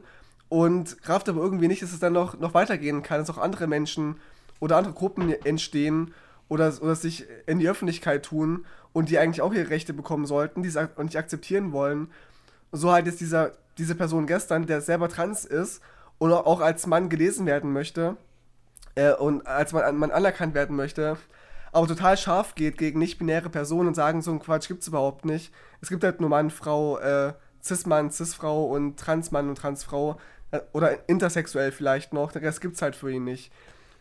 [0.48, 3.66] und kraft aber irgendwie nicht, dass es dann noch, noch weitergehen kann, dass auch andere
[3.66, 4.16] Menschen
[4.60, 6.14] oder andere Gruppen entstehen
[6.50, 10.62] oder, oder sich in die Öffentlichkeit tun und die eigentlich auch ihre Rechte bekommen sollten,
[10.62, 12.08] die es ak- nicht akzeptieren wollen.
[12.72, 15.80] So halt jetzt dieser, diese Person gestern, der selber trans ist
[16.18, 18.16] und auch als Mann gelesen werden möchte
[18.96, 21.16] äh, und als Mann, Mann anerkannt werden möchte,
[21.72, 25.52] aber total scharf geht gegen nicht-binäre Personen und sagen, so ein Quatsch gibt's überhaupt nicht.
[25.80, 27.32] Es gibt halt nur Mann, Frau, äh,
[27.62, 30.18] Cis-Mann, Cis-Frau und Trans-Mann und Trans-Frau
[30.50, 32.32] äh, oder intersexuell vielleicht noch.
[32.32, 33.52] Der Rest gibt's halt für ihn nicht.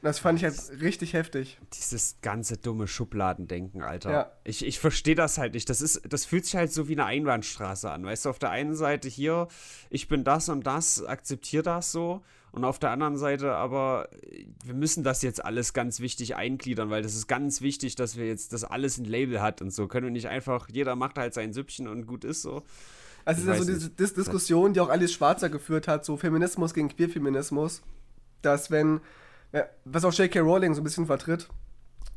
[0.01, 1.59] Das fand ich halt richtig heftig.
[1.73, 4.12] Dieses ganze dumme Schubladendenken, Alter.
[4.12, 4.31] Ja.
[4.45, 5.69] Ich, ich verstehe das halt nicht.
[5.69, 8.05] Das, ist, das fühlt sich halt so wie eine Einbahnstraße an.
[8.05, 9.49] Weißt du, auf der einen Seite hier,
[9.89, 12.23] ich bin das und das, akzeptiere das so.
[12.51, 14.09] Und auf der anderen Seite aber,
[14.63, 18.25] wir müssen das jetzt alles ganz wichtig eingliedern, weil das ist ganz wichtig, dass wir
[18.25, 19.88] jetzt das alles ein Label hat und so.
[19.88, 22.63] Können wir nicht einfach, jeder macht halt sein Süppchen und gut ist so.
[23.25, 23.89] Also es ist ja so diese.
[23.91, 27.83] Dis Diskussion, die auch Alice Schwarzer geführt hat, so Feminismus gegen Queerfeminismus,
[28.41, 29.01] dass wenn,
[29.85, 30.39] was auch J.K.
[30.39, 31.47] Rowling so ein bisschen vertritt,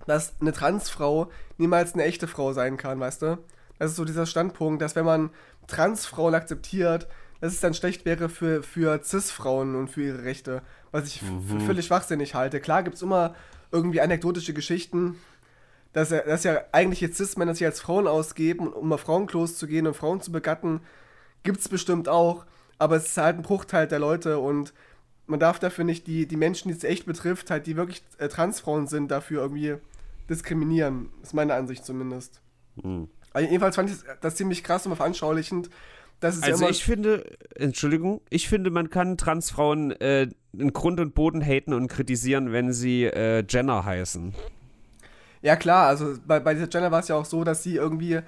[0.07, 3.39] dass eine Transfrau niemals eine echte Frau sein kann, weißt du?
[3.79, 5.31] Das ist so dieser Standpunkt, dass wenn man
[5.67, 7.09] Transfrauen akzeptiert,
[7.41, 11.29] dass es dann schlecht wäre für, für Cis-Frauen und für ihre Rechte, was ich f-
[11.49, 12.61] für völlig schwachsinnig halte.
[12.61, 13.35] Klar gibt es immer
[13.73, 15.17] irgendwie anekdotische Geschichten,
[15.93, 19.95] dass, dass ja eigentliche Cis-Männer sich als Frauen ausgeben, um auf Frauenklos zu gehen und
[19.97, 20.81] Frauen zu begatten,
[21.43, 22.45] gibt es bestimmt auch,
[22.79, 24.73] aber es ist halt ein Bruchteil der Leute und
[25.33, 28.29] man darf dafür nicht die, die Menschen, die es echt betrifft, halt die wirklich äh,
[28.29, 29.75] Transfrauen sind, dafür irgendwie
[30.31, 31.09] diskriminieren.
[31.23, 32.41] ist meine Ansicht zumindest.
[32.77, 33.09] Mhm.
[33.33, 35.71] Also jedenfalls fand ich das ziemlich krass und veranschaulichend.
[36.21, 37.25] Dass es also ja ich finde,
[37.57, 42.73] Entschuldigung, ich finde, man kann Transfrauen äh, in Grund und Boden haten und kritisieren, wenn
[42.73, 44.33] sie äh, Jenner heißen.
[45.41, 48.21] Ja klar, also bei, bei dieser Jenner war es ja auch so, dass sie irgendwie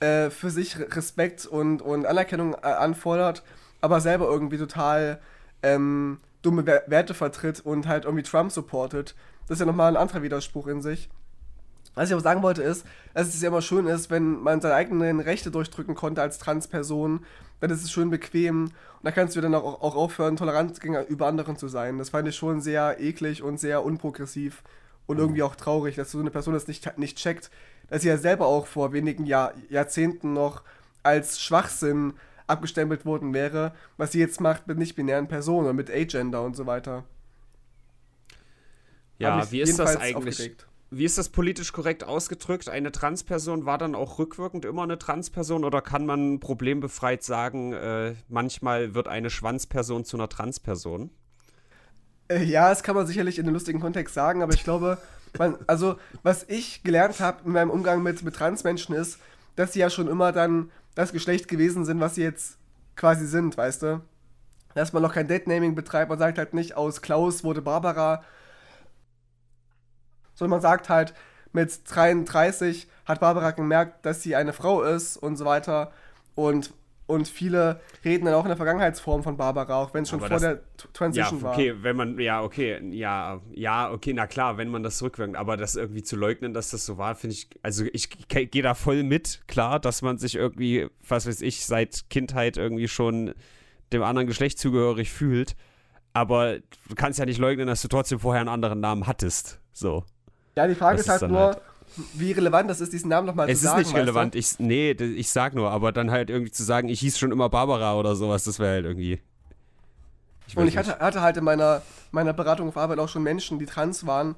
[0.00, 3.42] äh, für sich Respekt und, und Anerkennung äh, anfordert,
[3.82, 5.20] aber selber irgendwie total
[5.62, 9.14] ähm, dumme Werte vertritt und halt irgendwie Trump supportet.
[9.46, 11.08] Das ist ja nochmal ein anderer Widerspruch in sich.
[11.94, 14.74] Was ich aber sagen wollte ist, dass es ja immer schön ist, wenn man seine
[14.74, 17.24] eigenen Rechte durchdrücken konnte als Transperson,
[17.60, 18.72] dann ist es schön bequem und
[19.02, 21.96] da kannst du dann auch, auch aufhören, tolerant gegenüber anderen zu sein.
[21.96, 24.62] Das fand ich schon sehr eklig und sehr unprogressiv
[25.06, 27.50] und irgendwie auch traurig, dass so eine Person das nicht, nicht checkt,
[27.88, 30.62] dass sie ja selber auch vor wenigen Jahr, Jahrzehnten noch
[31.02, 32.12] als Schwachsinn
[32.46, 37.04] abgestempelt worden wäre, was sie jetzt macht mit nicht-binären Personen mit Agender und so weiter.
[39.18, 40.34] Ja, wie ist das eigentlich?
[40.34, 42.68] Aufgeregt wie ist das politisch korrekt ausgedrückt?
[42.68, 48.14] Eine Transperson war dann auch rückwirkend immer eine Transperson oder kann man problembefreit sagen, äh,
[48.28, 51.10] manchmal wird eine Schwanzperson zu einer Transperson?
[52.28, 54.98] Äh, ja, das kann man sicherlich in einem lustigen Kontext sagen, aber ich glaube,
[55.38, 59.18] man, also was ich gelernt habe in meinem Umgang mit, mit Transmenschen ist,
[59.56, 62.58] dass sie ja schon immer dann das Geschlecht gewesen sind, was sie jetzt
[62.96, 64.00] quasi sind, weißt du?
[64.74, 68.24] Dass man noch kein Deadnaming betreibt, man sagt halt nicht, aus Klaus wurde Barbara
[70.36, 71.14] sondern man sagt halt,
[71.52, 75.90] mit 33 hat Barbara gemerkt, dass sie eine Frau ist und so weiter.
[76.34, 76.72] Und,
[77.06, 80.28] und viele reden dann auch in der Vergangenheitsform von Barbara, auch wenn es schon Aber
[80.28, 80.60] vor das, der
[80.92, 81.82] Transition ja, okay, war.
[81.82, 85.76] wenn man, ja, okay, ja, ja, okay, na klar, wenn man das rückwirkt, aber das
[85.76, 89.42] irgendwie zu leugnen, dass das so war, finde ich, also ich gehe da voll mit,
[89.46, 93.34] klar, dass man sich irgendwie, was weiß ich, seit Kindheit irgendwie schon
[93.92, 95.54] dem anderen Geschlecht zugehörig fühlt.
[96.12, 99.60] Aber du kannst ja nicht leugnen, dass du trotzdem vorher einen anderen Namen hattest.
[99.72, 100.04] So.
[100.56, 101.60] Ja, die Frage ist halt nur, halt
[102.14, 103.80] wie relevant das ist, diesen Namen nochmal zu sagen.
[103.80, 104.34] Es ist nicht relevant.
[104.34, 104.38] Du?
[104.38, 107.48] Ich, nee, ich sag nur, aber dann halt irgendwie zu sagen, ich hieß schon immer
[107.48, 109.20] Barbara oder sowas, das wäre halt irgendwie.
[110.48, 113.58] Ich und ich hatte, hatte, halt in meiner, meiner Beratung auf Arbeit auch schon Menschen,
[113.58, 114.36] die trans waren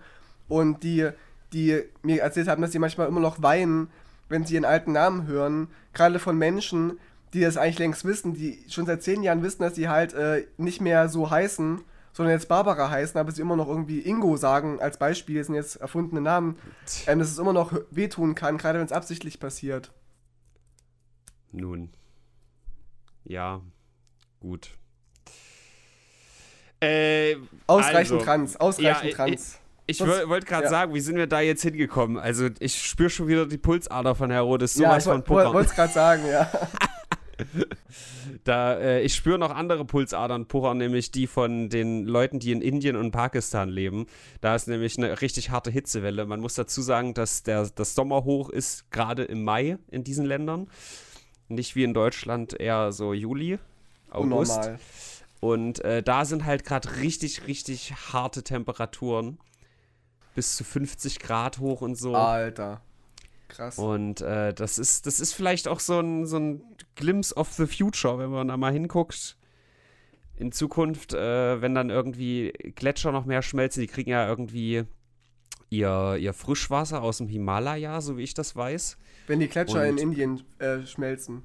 [0.49, 1.11] und die,
[1.53, 3.91] die mir erzählt haben, dass sie manchmal immer noch weinen,
[4.29, 5.69] wenn sie ihren alten Namen hören.
[5.93, 6.99] Gerade von Menschen,
[7.35, 10.47] die das eigentlich längst wissen, die schon seit zehn Jahren wissen, dass sie halt äh,
[10.57, 14.81] nicht mehr so heißen sondern jetzt Barbara heißen, aber sie immer noch irgendwie Ingo sagen
[14.81, 16.57] als Beispiel, das sind jetzt erfundene Namen,
[17.07, 19.93] ähm, dass es immer noch wehtun kann, gerade wenn es absichtlich passiert.
[21.53, 21.91] Nun.
[23.25, 23.61] Ja,
[24.41, 24.71] gut.
[26.81, 29.59] Äh, ausreichend also, trans, ausreichend ja, trans.
[29.87, 30.71] Ich, ich wollte gerade ja.
[30.71, 32.19] sagen, wie sind wir da jetzt hingekommen?
[32.19, 35.75] Also ich spüre schon wieder die Pulsader von Herodes, sowas ja, von Ich wollte es
[35.75, 36.51] gerade sagen, ja.
[38.45, 42.63] da, äh, ich spüre noch andere Pulsadern puchern, nämlich die von den Leuten, die in
[42.63, 44.07] Indien und Pakistan leben.
[44.41, 46.27] Da ist nämlich eine richtig harte Hitzewelle.
[46.27, 50.69] Man muss dazu sagen, dass der, das Sommerhoch ist gerade im Mai in diesen Ländern.
[51.49, 53.59] Nicht wie in Deutschland eher so Juli,
[54.11, 54.53] August.
[54.53, 54.79] Unnormal.
[55.41, 59.39] Und äh, da sind halt gerade richtig, richtig harte Temperaturen.
[60.35, 62.15] Bis zu 50 Grad hoch und so.
[62.15, 62.81] Alter.
[63.49, 63.79] Krass.
[63.79, 66.63] Und äh, das, ist, das ist vielleicht auch so ein, so ein
[66.95, 69.37] Glimpse of the Future, wenn man da mal hinguckt.
[70.37, 74.85] In Zukunft, äh, wenn dann irgendwie Gletscher noch mehr schmelzen, die kriegen ja irgendwie
[75.71, 78.99] ihr, ihr Frischwasser aus dem Himalaya, so wie ich das weiß.
[79.27, 81.43] Wenn die Gletscher Und, in Indien äh, schmelzen.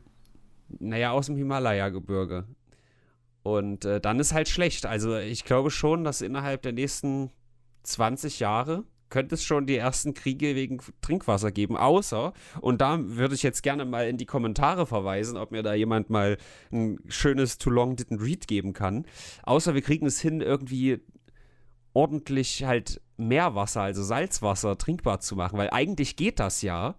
[0.80, 2.46] Naja, aus dem Himalaya-Gebirge.
[3.44, 4.86] Und äh, dann ist halt schlecht.
[4.86, 7.32] Also ich glaube schon, dass innerhalb der nächsten
[7.84, 11.78] 20 Jahre könnte es schon die ersten Kriege wegen Trinkwasser geben.
[11.78, 15.76] Außer, und da würde ich jetzt gerne mal in die Kommentare verweisen, ob mir da
[15.76, 16.40] jemand mal
[16.72, 19.06] ein schönes Too Long Didn't Read geben kann.
[19.44, 21.00] Außer wir kriegen es hin, irgendwie
[21.94, 26.96] ordentlich halt Meerwasser, also Salzwasser, trinkbar zu machen, weil eigentlich geht das ja.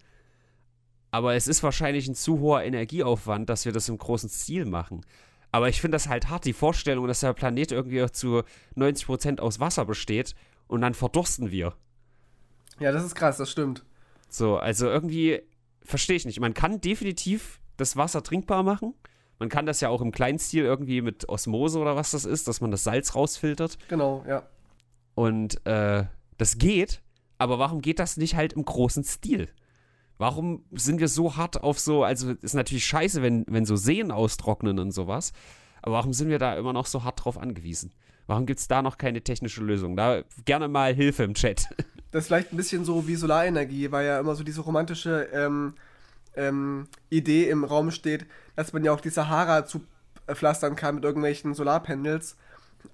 [1.11, 5.05] Aber es ist wahrscheinlich ein zu hoher Energieaufwand, dass wir das im großen Stil machen.
[5.51, 8.43] Aber ich finde das halt hart, die Vorstellung, dass der Planet irgendwie zu
[8.77, 10.37] 90% aus Wasser besteht
[10.69, 11.75] und dann verdursten wir.
[12.81, 13.85] Ja, das ist krass, das stimmt.
[14.29, 15.43] So, also irgendwie
[15.83, 16.41] verstehe ich nicht.
[16.41, 18.95] Man kann definitiv das Wasser trinkbar machen.
[19.39, 22.61] Man kann das ja auch im Kleinstil irgendwie mit Osmose oder was das ist, dass
[22.61, 23.79] man das Salz rausfiltert.
[23.89, 24.45] Genau, ja.
[25.15, 26.05] Und äh,
[26.39, 27.03] das geht,
[27.39, 29.49] aber warum geht das nicht halt im großen Stil?
[30.19, 34.13] Warum sind wir so hart auf so, also ist natürlich scheiße, wenn, wenn so Seen
[34.13, 35.33] austrocknen und sowas,
[35.83, 37.93] aber warum sind wir da immer noch so hart drauf angewiesen?
[38.27, 39.97] Warum gibt es da noch keine technische Lösung?
[39.97, 41.67] Da gerne mal Hilfe im Chat.
[42.15, 45.75] das ist vielleicht ein bisschen so wie Solarenergie, weil ja immer so diese romantische ähm,
[46.37, 51.55] ähm, Idee im Raum steht, dass man ja auch die Sahara zupflastern kann mit irgendwelchen
[51.55, 52.37] Solarpanels.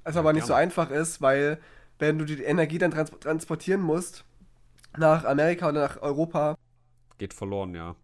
[0.04, 1.58] Was aber nicht so einfach ist, weil
[1.98, 4.24] wenn du die Energie dann trans transportieren musst
[4.96, 6.56] nach Amerika oder nach Europa.
[7.18, 7.96] Geht verloren, ja.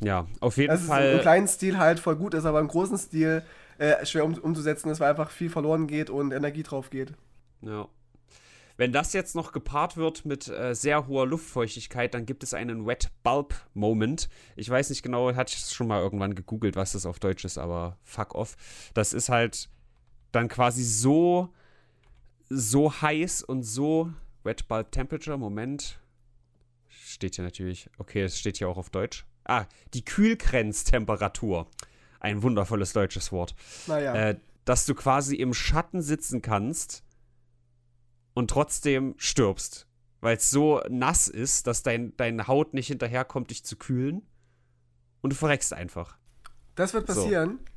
[0.00, 1.12] Ja, auf jeden das Fall.
[1.12, 3.42] Im kleinen Stil halt voll gut ist, aber im großen Stil
[3.76, 7.12] äh, schwer um, umzusetzen ist, weil einfach viel verloren geht und Energie drauf geht.
[7.62, 7.88] Ja.
[8.76, 12.86] Wenn das jetzt noch gepaart wird mit äh, sehr hoher Luftfeuchtigkeit, dann gibt es einen
[12.86, 14.28] Wet Bulb Moment.
[14.54, 17.56] Ich weiß nicht genau, hatte ich schon mal irgendwann gegoogelt, was das auf Deutsch ist,
[17.56, 18.56] aber fuck off.
[18.92, 19.70] Das ist halt
[20.32, 21.48] dann quasi so,
[22.50, 24.12] so heiß und so
[24.44, 25.38] Wet Bulb Temperature.
[25.38, 25.98] Moment.
[26.88, 27.88] Steht hier natürlich.
[27.96, 29.24] Okay, es steht hier auch auf Deutsch.
[29.44, 31.66] Ah, die Kühlgrenztemperatur.
[32.20, 33.54] Ein wundervolles deutsches Wort.
[33.86, 34.14] Naja.
[34.14, 37.05] Äh, dass du quasi im Schatten sitzen kannst
[38.36, 39.86] und trotzdem stirbst.
[40.20, 44.26] Weil es so nass ist, dass dein, deine Haut nicht hinterherkommt, dich zu kühlen.
[45.22, 46.18] Und du verreckst einfach.
[46.74, 47.58] Das wird passieren.
[47.58, 47.72] So.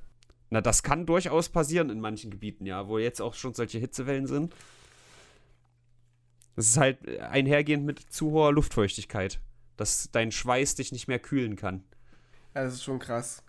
[0.50, 4.28] Na, das kann durchaus passieren in manchen Gebieten, ja, wo jetzt auch schon solche Hitzewellen
[4.28, 4.54] sind.
[6.58, 9.40] Das ist halt einhergehend mit zu hoher Luftfeuchtigkeit,
[9.78, 11.86] dass dein Schweiß dich nicht mehr kühlen kann.
[12.54, 13.44] Ja, das ist schon krass.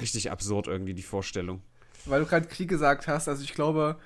[0.00, 1.62] Richtig absurd irgendwie die Vorstellung.
[2.06, 4.00] Weil du gerade Krieg gesagt hast, also ich glaube,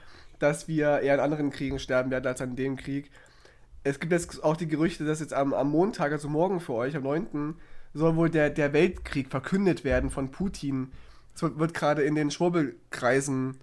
[0.44, 3.10] dass wir eher in anderen Kriegen sterben werden als an dem Krieg.
[3.82, 6.94] Es gibt jetzt auch die Gerüchte, dass jetzt am, am Montag, also morgen für euch,
[6.94, 7.54] am 9.,
[7.94, 10.92] soll wohl der, der Weltkrieg verkündet werden von Putin.
[11.34, 13.56] Es wird gerade in den Schwurbelkreisen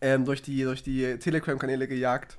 [0.00, 2.38] ähm, durch die, durch die Telegram-Kanäle gejagt.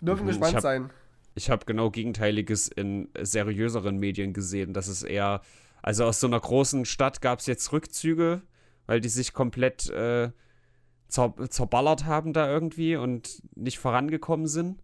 [0.00, 0.90] Wir dürfen mhm, gespannt hab, sein.
[1.34, 5.40] Ich habe genau Gegenteiliges in seriöseren Medien gesehen, dass es eher,
[5.82, 8.42] also aus so einer großen Stadt gab es jetzt Rückzüge,
[8.86, 10.30] weil die sich komplett äh,
[11.08, 14.82] zer zerballert haben da irgendwie und nicht vorangekommen sind.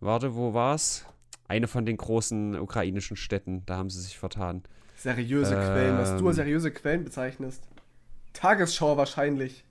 [0.00, 1.06] Warte, wo war's?
[1.48, 4.62] Eine von den großen ukrainischen Städten, da haben sie sich vertan.
[4.96, 6.44] Seriöse ähm, Quellen, was du als ähm.
[6.44, 7.62] seriöse Quellen bezeichnest.
[8.32, 9.64] Tagesschau wahrscheinlich.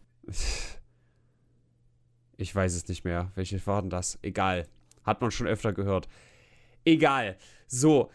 [2.37, 3.31] Ich weiß es nicht mehr.
[3.35, 4.19] Welche waren das?
[4.21, 4.67] Egal.
[5.03, 6.07] Hat man schon öfter gehört.
[6.85, 7.37] Egal.
[7.67, 8.11] So,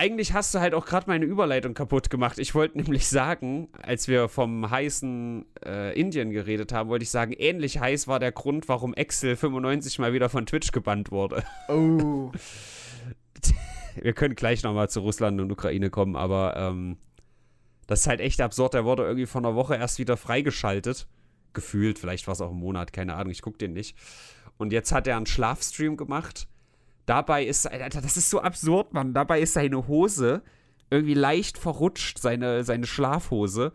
[0.00, 2.38] eigentlich hast du halt auch gerade meine Überleitung kaputt gemacht.
[2.38, 7.34] Ich wollte nämlich sagen, als wir vom heißen äh, Indien geredet haben, wollte ich sagen,
[7.36, 11.44] ähnlich heiß war der Grund, warum Excel 95 mal wieder von Twitch gebannt wurde.
[11.68, 12.32] Oh.
[14.00, 16.96] wir können gleich nochmal zu Russland und Ukraine kommen, aber ähm,
[17.86, 18.72] das ist halt echt absurd.
[18.72, 21.08] Der wurde irgendwie vor einer Woche erst wieder freigeschaltet.
[21.52, 23.98] Gefühlt, vielleicht war es auch ein Monat, keine Ahnung, ich guck den nicht.
[24.56, 26.48] Und jetzt hat er einen Schlafstream gemacht
[27.10, 29.14] Dabei ist, Alter, das ist so absurd, Mann.
[29.14, 30.42] Dabei ist seine Hose
[30.90, 33.72] irgendwie leicht verrutscht, seine, seine Schlafhose.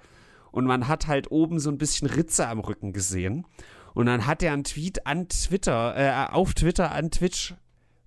[0.54, 3.46] Und man hat halt oben so ein bisschen Ritze am Rücken gesehen.
[3.94, 7.56] Und dann hat er einen Tweet an Twitter, äh, auf Twitter an Twitch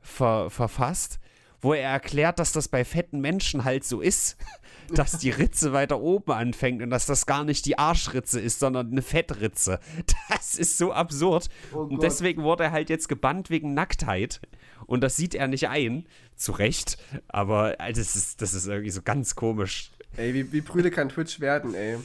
[0.00, 1.20] ver verfasst,
[1.60, 4.38] wo er erklärt, dass das bei fetten Menschen halt so ist,
[4.90, 8.90] dass die Ritze weiter oben anfängt und dass das gar nicht die Arschritze ist, sondern
[8.90, 9.80] eine Fettritze.
[10.28, 11.48] Das ist so absurd.
[11.74, 14.40] Oh und deswegen wurde er halt jetzt gebannt wegen Nacktheit.
[14.86, 16.06] Und das sieht er nicht ein.
[16.36, 16.98] Zu Recht.
[17.28, 19.90] Aber das ist, das ist irgendwie so ganz komisch.
[20.16, 21.98] Ey, wie, wie prüde kann Twitch werden, ey?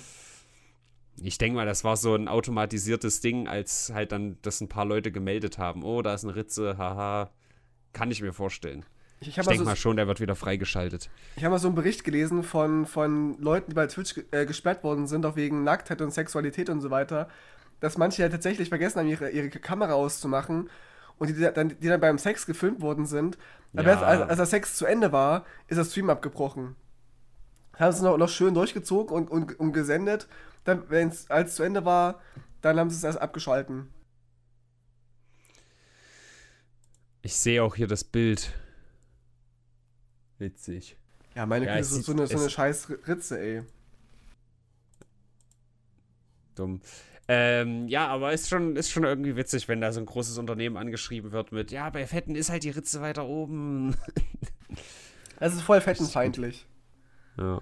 [1.21, 4.85] Ich denke mal, das war so ein automatisiertes Ding, als halt dann das ein paar
[4.85, 5.83] Leute gemeldet haben.
[5.83, 7.31] Oh, da ist eine Ritze, haha.
[7.93, 8.85] Kann ich mir vorstellen.
[9.23, 11.09] Ich, ich, ich denke so, mal schon, der wird wieder freigeschaltet.
[11.37, 14.83] Ich habe mal so einen Bericht gelesen von, von Leuten, die bei Twitch äh, gesperrt
[14.83, 17.29] worden sind, auch wegen Nacktheit und Sexualität und so weiter,
[17.79, 20.69] dass manche ja tatsächlich vergessen haben, ihre, ihre Kamera auszumachen
[21.17, 23.37] und die dann, die dann beim Sex gefilmt worden sind.
[23.73, 24.01] Aber ja.
[24.01, 26.75] als, als der Sex zu Ende war, ist der Stream abgebrochen.
[27.79, 30.27] Haben sie es noch, noch schön durchgezogen und, und, und gesendet.
[30.65, 32.19] Dann, wenn es als zu Ende war,
[32.61, 33.87] dann haben sie es erst abgeschalten.
[37.21, 38.53] Ich sehe auch hier das Bild.
[40.39, 40.97] Witzig.
[41.35, 43.63] Ja, meine ja, Güte, ist so eine, so eine scheiß Ritze, ey.
[46.55, 46.81] Dumm.
[47.27, 50.77] Ähm, ja, aber ist schon, ist schon irgendwie witzig, wenn da so ein großes Unternehmen
[50.77, 53.95] angeschrieben wird mit, ja, bei Fetten ist halt die Ritze weiter oben.
[55.39, 56.65] Das ist voll fettenfeindlich.
[57.37, 57.61] Ja.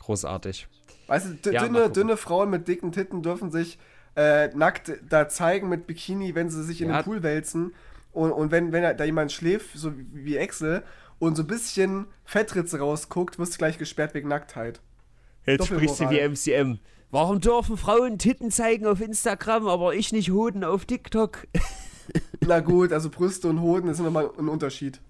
[0.00, 0.68] Großartig.
[1.06, 3.78] Weißt du, ja, dünne, dünne Frauen mit dicken Titten dürfen sich
[4.16, 6.98] äh, nackt da zeigen mit Bikini, wenn sie sich in ja.
[6.98, 7.74] den Pool wälzen.
[8.12, 10.84] Und, und wenn, wenn da jemand schläft, so wie Excel,
[11.18, 14.80] und so ein bisschen Fettritze rausguckt, wirst du gleich gesperrt wegen Nacktheit.
[15.46, 16.78] Jetzt sprichst du wie MCM.
[17.10, 21.46] Warum dürfen Frauen Titten zeigen auf Instagram, aber ich nicht Hoden auf TikTok?
[22.40, 25.00] Na gut, also Brüste und Hoden ist nochmal ein Unterschied.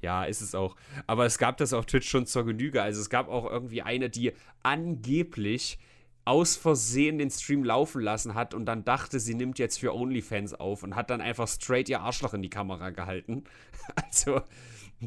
[0.00, 0.76] Ja, ist es auch.
[1.06, 2.82] Aber es gab das auf Twitch schon zur Genüge.
[2.82, 4.32] Also es gab auch irgendwie eine, die
[4.62, 5.78] angeblich
[6.24, 10.54] aus Versehen den Stream laufen lassen hat und dann dachte, sie nimmt jetzt für OnlyFans
[10.54, 13.44] auf und hat dann einfach straight ihr Arschloch in die Kamera gehalten.
[13.96, 14.40] Also,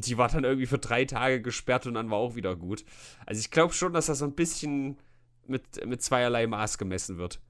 [0.04, 2.84] die war dann irgendwie für drei Tage gesperrt und dann war auch wieder gut.
[3.24, 4.98] Also ich glaube schon, dass das so ein bisschen
[5.46, 7.40] mit, mit zweierlei Maß gemessen wird.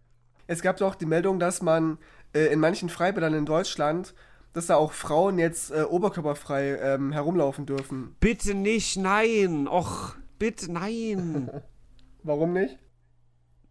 [0.47, 1.99] Es gab doch die Meldung, dass man
[2.32, 4.14] äh, in manchen Freibädern in Deutschland,
[4.53, 8.14] dass da auch Frauen jetzt äh, oberkörperfrei ähm, herumlaufen dürfen.
[8.20, 9.66] Bitte nicht, nein.
[9.66, 11.51] Och, bitte nein.
[12.22, 12.78] Warum nicht?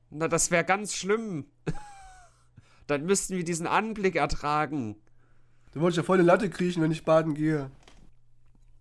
[0.09, 1.45] Na, das wäre ganz schlimm.
[2.87, 4.97] Dann müssten wir diesen Anblick ertragen.
[5.71, 7.71] Da wollte ich ja voll in Latte kriechen, wenn ich baden gehe.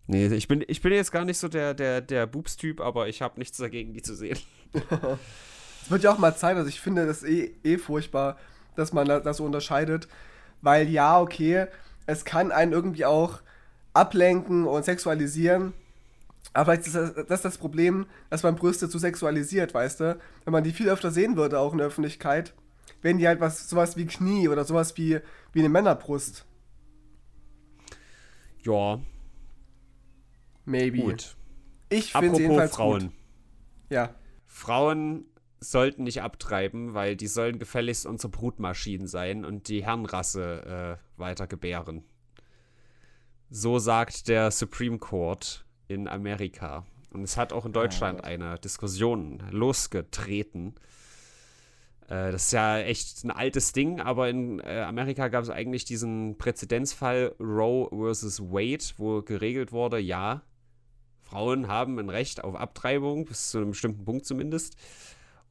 [0.07, 3.23] Nee, ich bin, ich bin jetzt gar nicht so der, der, der Boobs-Typ, aber ich
[3.23, 4.39] habe nichts dagegen, die zu sehen.
[5.85, 8.39] Es wird ja auch mal Zeit, also ich finde das eh, eh furchtbar,
[8.75, 10.09] dass man das so unterscheidet.
[10.63, 11.67] Weil ja, okay,
[12.07, 13.43] es kann einen irgendwie auch
[13.93, 15.75] ablenken und sexualisieren.
[16.55, 20.19] Aber vielleicht ist das, das ist das Problem, dass man Brüste zu sexualisiert, weißt du?
[20.45, 22.55] Wenn man die viel öfter sehen würde, auch in der Öffentlichkeit,
[23.03, 25.21] wären die halt was, sowas wie Knie oder sowas wie,
[25.53, 26.47] wie eine Männerbrust.
[28.63, 29.01] Ja.
[30.65, 30.99] Maybe.
[30.99, 31.37] Gut.
[31.89, 33.01] Ich finde jedenfalls Frauen.
[33.01, 33.13] Gut.
[33.91, 34.15] Ja.
[34.47, 35.27] Frauen
[35.61, 41.47] sollten nicht abtreiben, weil die sollen gefälligst unsere Brutmaschinen sein und die Herrenrasse äh, weiter
[41.47, 42.05] gebären.
[43.51, 46.85] So sagt der Supreme Court in Amerika.
[47.11, 48.27] Und es hat auch in Deutschland oh.
[48.27, 50.75] eine Diskussion losgetreten.
[52.09, 55.85] Äh, das ist ja echt ein altes Ding, aber in äh, Amerika gab es eigentlich
[55.85, 60.43] diesen Präzedenzfall Roe versus Wade, wo geregelt wurde, ja,
[61.35, 64.77] Frauen haben ein Recht auf Abtreibung, bis zu einem bestimmten Punkt zumindest.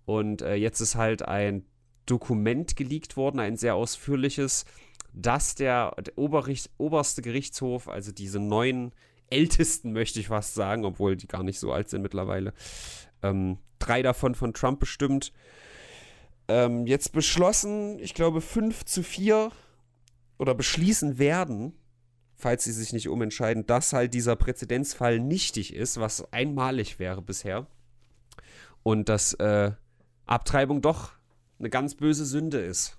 [0.06, 1.66] Und äh, jetzt ist halt ein
[2.06, 4.64] Dokument geleakt worden, ein sehr ausführliches,
[5.12, 8.94] dass der, der Oberricht, oberste Gerichtshof, also diese neun
[9.30, 12.54] ältesten, möchte ich fast sagen, obwohl die gar nicht so alt sind mittlerweile,
[13.22, 15.34] ähm, drei davon von Trump bestimmt,
[16.48, 19.52] ähm, jetzt beschlossen, ich glaube, fünf zu vier
[20.38, 21.74] oder beschließen werden,
[22.36, 27.68] falls sie sich nicht umentscheiden, dass halt dieser Präzedenzfall nichtig ist, was einmalig wäre bisher.
[28.84, 29.72] Und dass äh,
[30.26, 31.12] Abtreibung doch
[31.60, 32.98] eine ganz böse Sünde ist.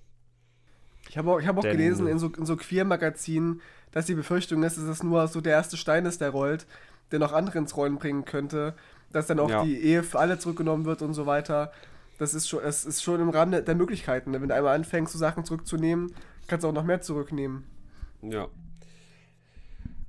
[1.08, 3.60] Ich habe auch, ich hab auch Denn, gelesen in so, in so Queer-Magazinen,
[3.92, 6.66] dass die Befürchtung ist, dass es nur so der erste Stein ist, der rollt,
[7.12, 8.74] der noch andere ins Rollen bringen könnte,
[9.12, 9.64] dass dann auch ja.
[9.64, 11.72] die Ehe für alle zurückgenommen wird und so weiter.
[12.18, 14.32] Das ist schon, es ist schon im Rahmen der Möglichkeiten.
[14.32, 16.14] Wenn du einmal anfängst, so Sachen zurückzunehmen,
[16.46, 17.64] kannst du auch noch mehr zurücknehmen.
[18.22, 18.48] Ja.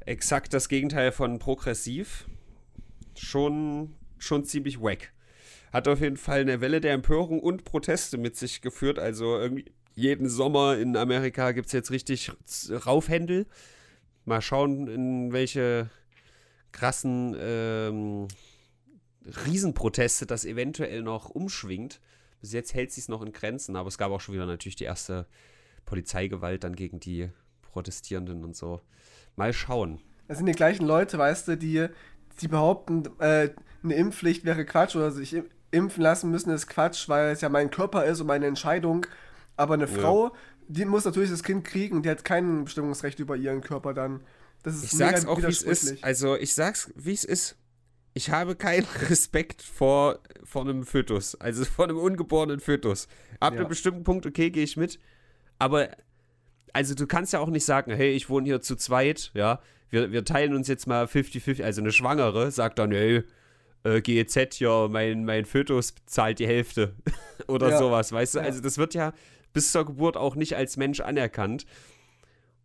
[0.06, 2.28] Exakt das Gegenteil von progressiv.
[3.16, 5.12] Schon, schon ziemlich wack
[5.76, 8.98] hat auf jeden Fall eine Welle der Empörung und Proteste mit sich geführt.
[8.98, 12.32] Also irgendwie jeden Sommer in Amerika gibt es jetzt richtig
[12.86, 13.46] Raufhändel.
[14.24, 15.90] Mal schauen, in welche
[16.72, 18.30] krassen ähm,
[19.46, 22.00] Riesenproteste das eventuell noch umschwingt.
[22.40, 24.86] Bis jetzt hält sich noch in Grenzen, aber es gab auch schon wieder natürlich die
[24.86, 25.28] erste
[25.84, 27.30] Polizeigewalt dann gegen die
[27.64, 28.80] Protestierenden und so.
[29.36, 30.02] Mal schauen.
[30.28, 31.88] Das sind die gleichen Leute, weißt du, die,
[32.42, 33.50] die behaupten, äh,
[33.84, 35.36] eine Impfpflicht wäre Quatsch oder sich
[35.72, 39.06] impfen lassen müssen, ist Quatsch, weil es ja mein Körper ist und meine Entscheidung.
[39.56, 40.34] Aber eine Frau, ja.
[40.68, 44.22] die muss natürlich das Kind kriegen, die hat kein Bestimmungsrecht über ihren Körper dann.
[44.64, 46.04] Das ist ich sag's auch, wie es ist.
[46.04, 47.56] Also, ich sag's, wie es ist.
[48.14, 53.08] Ich habe keinen Respekt vor, vor einem Fötus, also vor einem ungeborenen Fötus.
[53.40, 53.60] Ab ja.
[53.60, 55.00] einem bestimmten Punkt, okay, gehe ich mit.
[55.60, 55.90] Aber,
[56.76, 60.12] also du kannst ja auch nicht sagen, hey, ich wohne hier zu zweit, ja, wir,
[60.12, 63.24] wir teilen uns jetzt mal 50-50, also eine Schwangere sagt dann, hey,
[63.86, 66.94] äh, GEZ, ja, mein, mein Fötus zahlt die Hälfte
[67.48, 67.78] oder ja.
[67.78, 68.40] sowas, weißt du?
[68.40, 68.46] Ja.
[68.46, 69.14] Also das wird ja
[69.54, 71.66] bis zur Geburt auch nicht als Mensch anerkannt.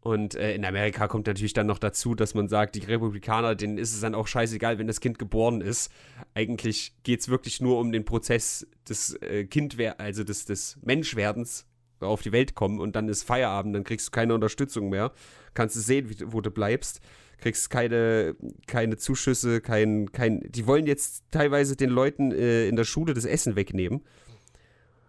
[0.01, 3.79] Und äh, in Amerika kommt natürlich dann noch dazu, dass man sagt, die Republikaner, denen
[3.79, 5.93] ist es dann auch scheißegal, wenn das Kind geboren ist.
[6.35, 11.70] Eigentlich geht es wirklich nur um den Prozess des äh, Kindwer also des, des Menschwerdens
[12.01, 15.13] auf die Welt kommen und dann ist Feierabend, dann kriegst du keine Unterstützung mehr.
[15.55, 17.01] Kannst du sehen, wie, wo du bleibst
[17.41, 18.37] kriegst keine,
[18.67, 20.41] keine Zuschüsse, kein, kein.
[20.51, 24.03] Die wollen jetzt teilweise den Leuten äh, in der Schule das Essen wegnehmen.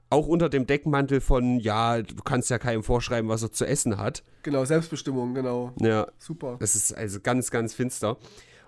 [0.10, 3.98] Auch unter dem Deckmantel von, ja, du kannst ja keinem vorschreiben, was er zu essen
[3.98, 4.24] hat.
[4.44, 5.74] Genau, Selbstbestimmung, genau.
[5.80, 6.08] Ja.
[6.18, 6.58] Super.
[6.60, 8.18] Das ist also ganz, ganz finster.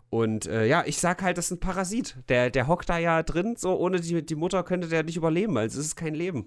[0.10, 2.16] Und äh, ja, ich sag halt, das ist ein Parasit.
[2.30, 5.58] Der, der hockt da ja drin, so ohne die, die Mutter könnte der nicht überleben,
[5.58, 6.46] also es ist kein Leben.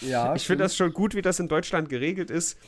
[0.00, 0.34] Ja.
[0.36, 2.58] ich finde das schon gut, wie das in Deutschland geregelt ist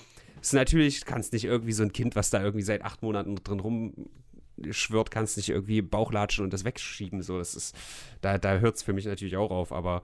[0.43, 3.61] ist natürlich, kannst nicht irgendwie so ein Kind, was da irgendwie seit acht Monaten drin
[3.61, 7.23] rumschwört, kannst nicht irgendwie Bauchlatschen und das wegschieben.
[7.23, 7.77] So, das ist,
[8.21, 10.03] da, da hört es für mich natürlich auch auf, aber.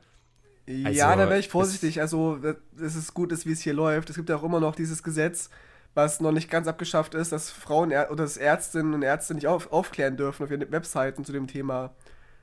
[0.69, 2.01] Also, ja, da wäre ich vorsichtig.
[2.01, 2.39] Also,
[2.81, 4.11] es ist gut, wie es hier läuft.
[4.11, 5.51] Es gibt ja auch immer noch dieses Gesetz,
[5.95, 9.73] was noch nicht ganz abgeschafft ist, dass Frauen oder dass Ärztinnen und Ärzte nicht auf,
[9.73, 11.95] aufklären dürfen auf ihren Webseiten zu dem Thema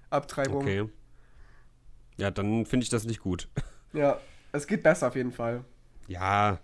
[0.09, 0.63] Abtreibung.
[0.63, 0.89] Okay.
[2.17, 3.47] Ja, dann finde ich das nicht gut.
[3.93, 4.19] Ja,
[4.55, 5.63] es geht besser auf jeden Fall.
[6.07, 6.59] Ja.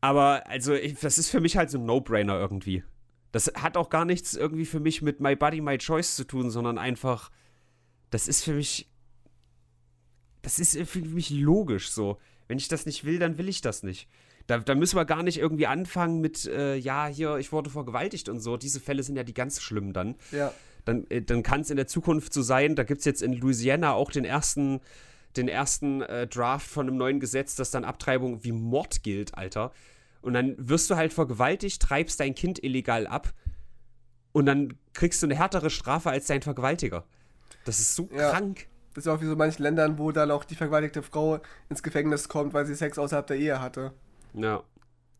[0.00, 2.84] Aber, also, ich, das ist für mich halt so ein No-Brainer irgendwie.
[3.32, 6.50] Das hat auch gar nichts irgendwie für mich mit My Body, My Choice zu tun,
[6.50, 7.30] sondern einfach,
[8.10, 8.88] das ist für mich,
[10.42, 12.18] das ist für mich logisch so.
[12.48, 14.08] Wenn ich das nicht will, dann will ich das nicht.
[14.46, 18.28] Da, da müssen wir gar nicht irgendwie anfangen mit, äh, ja, hier, ich wurde vergewaltigt
[18.28, 18.56] und so.
[18.56, 20.14] Diese Fälle sind ja die ganz schlimmen dann.
[20.30, 20.52] Ja.
[20.84, 23.32] Dann, äh, dann kann es in der Zukunft so sein, da gibt es jetzt in
[23.32, 24.80] Louisiana auch den ersten,
[25.36, 29.72] den ersten äh, Draft von einem neuen Gesetz, das dann Abtreibung wie Mord gilt, Alter.
[30.22, 33.32] Und dann wirst du halt vergewaltigt, treibst dein Kind illegal ab
[34.32, 37.04] und dann kriegst du eine härtere Strafe als dein Vergewaltiger.
[37.64, 38.30] Das ist so Ja.
[38.30, 38.66] krank.
[38.94, 42.28] Das ist auch wie so manchen Ländern, wo dann auch die vergewaltigte Frau ins Gefängnis
[42.28, 43.92] kommt, weil sie Sex außerhalb der Ehe hatte.
[44.34, 44.62] Ja.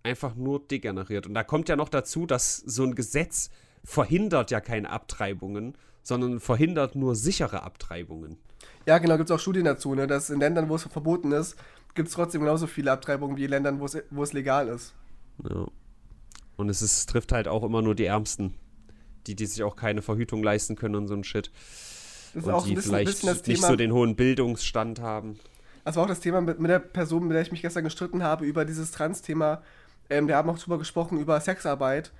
[0.02, 1.26] Einfach nur degeneriert.
[1.26, 3.50] Und da kommt ja noch dazu, dass so ein Gesetz
[3.84, 8.38] verhindert ja keine Abtreibungen, sondern verhindert nur sichere Abtreibungen.
[8.86, 11.56] Ja, genau, gibt es auch Studien dazu, ne, dass in Ländern, wo es verboten ist,
[11.94, 14.94] gibt es trotzdem genauso viele Abtreibungen wie in Ländern, wo es, legal ist.
[15.48, 15.66] Ja.
[16.56, 18.54] Und es, ist, es trifft halt auch immer nur die Ärmsten.
[19.26, 21.50] Die, die sich auch keine Verhütung leisten können und so ein Shit.
[22.32, 23.68] Das ist und auch ein die bisschen, vielleicht bisschen das nicht Thema.
[23.68, 25.40] so den hohen Bildungsstand haben.
[25.84, 28.22] Das war auch das Thema mit, mit der Person, mit der ich mich gestern gestritten
[28.22, 29.62] habe, über dieses Trans-Thema.
[30.10, 32.12] Ähm, wir haben auch drüber gesprochen, über Sexarbeit.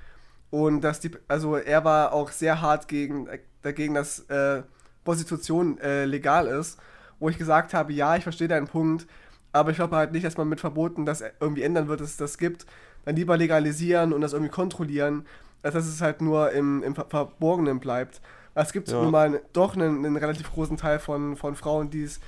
[0.51, 3.29] Und dass die, also er war auch sehr hart gegen,
[3.63, 4.63] dagegen, dass äh,
[5.07, 6.79] Prostitution äh, legal ist.
[7.19, 9.07] Wo ich gesagt habe, ja, ich verstehe deinen Punkt,
[9.53, 12.17] aber ich glaube halt nicht, dass man mit Verboten das irgendwie ändern wird, dass es
[12.19, 12.67] das gibt.
[13.07, 15.25] Dann lieber legalisieren und das irgendwie kontrollieren,
[15.63, 18.21] als dass es halt nur im, im Ver Verborgenen bleibt.
[18.55, 19.01] Es gibt Ja.
[19.01, 22.21] nun mal doch einen, einen relativ großen Teil von, von Frauen, die es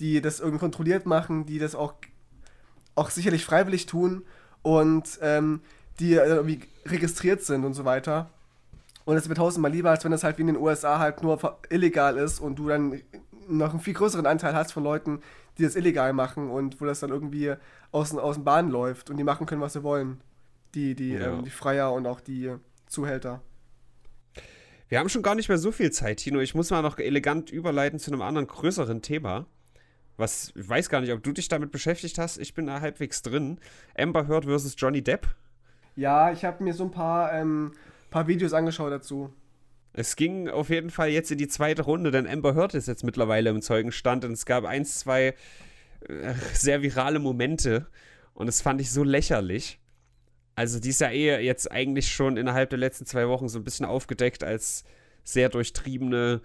[0.00, 1.94] die das irgendwie kontrolliert machen, die das auch,
[2.94, 4.24] auch sicherlich freiwillig tun
[4.62, 5.60] und ähm,
[6.00, 8.30] die äh, irgendwie registriert sind und so weiter.
[9.04, 11.58] Und es wird tausendmal lieber, als wenn das halt wie in den USA halt nur
[11.68, 13.02] illegal ist und du dann
[13.48, 15.20] noch einen viel größeren Anteil hast von Leuten,
[15.58, 17.54] die das illegal machen und wo das dann irgendwie
[17.92, 20.20] aus, aus den Bahnen läuft und die machen können, was sie wollen.
[20.74, 21.34] Die, die, Ja.
[21.34, 22.54] ähm, die Freier und auch die
[22.86, 23.42] Zuhälter.
[24.88, 26.40] Wir haben schon gar nicht mehr so viel Zeit, Tino.
[26.40, 29.46] Ich muss mal noch elegant überleiten zu einem anderen größeren Thema.
[30.16, 32.38] Was, ich weiß gar nicht, ob du dich damit beschäftigt hast.
[32.38, 33.58] Ich bin da halbwegs drin.
[33.98, 35.26] Amber Heard versus Johnny Depp.
[35.96, 37.72] Ja, ich habe mir so ein paar, ähm,
[38.14, 39.32] paar Videos angeschaut dazu.
[39.92, 43.02] Es ging auf jeden Fall jetzt in die zweite Runde, denn Amber Heard ist jetzt
[43.02, 45.34] mittlerweile im Zeugenstand und es gab eins, zwei
[46.08, 47.88] äh, sehr virale Momente
[48.32, 49.80] und das fand ich so lächerlich.
[50.54, 53.64] Also die ist ja eh jetzt eigentlich schon innerhalb der letzten zwei Wochen so ein
[53.64, 54.84] bisschen aufgedeckt als
[55.24, 56.40] sehr durchtriebene,